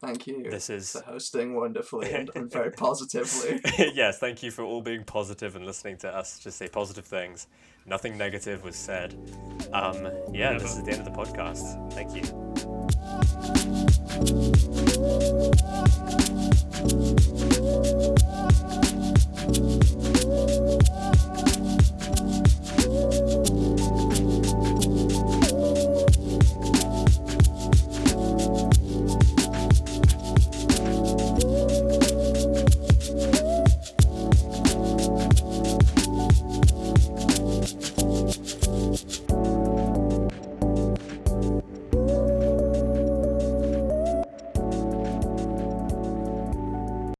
[0.00, 0.50] thank you.
[0.50, 3.60] This is for hosting wonderfully and, and very positively.
[3.94, 7.46] yes, thank you for all being positive and listening to us just say positive things.
[7.86, 9.14] Nothing negative was said.
[9.72, 10.60] Um, yeah, Never.
[10.60, 11.92] this is the end of the podcast.
[11.92, 12.14] Thank
[19.74, 19.87] you.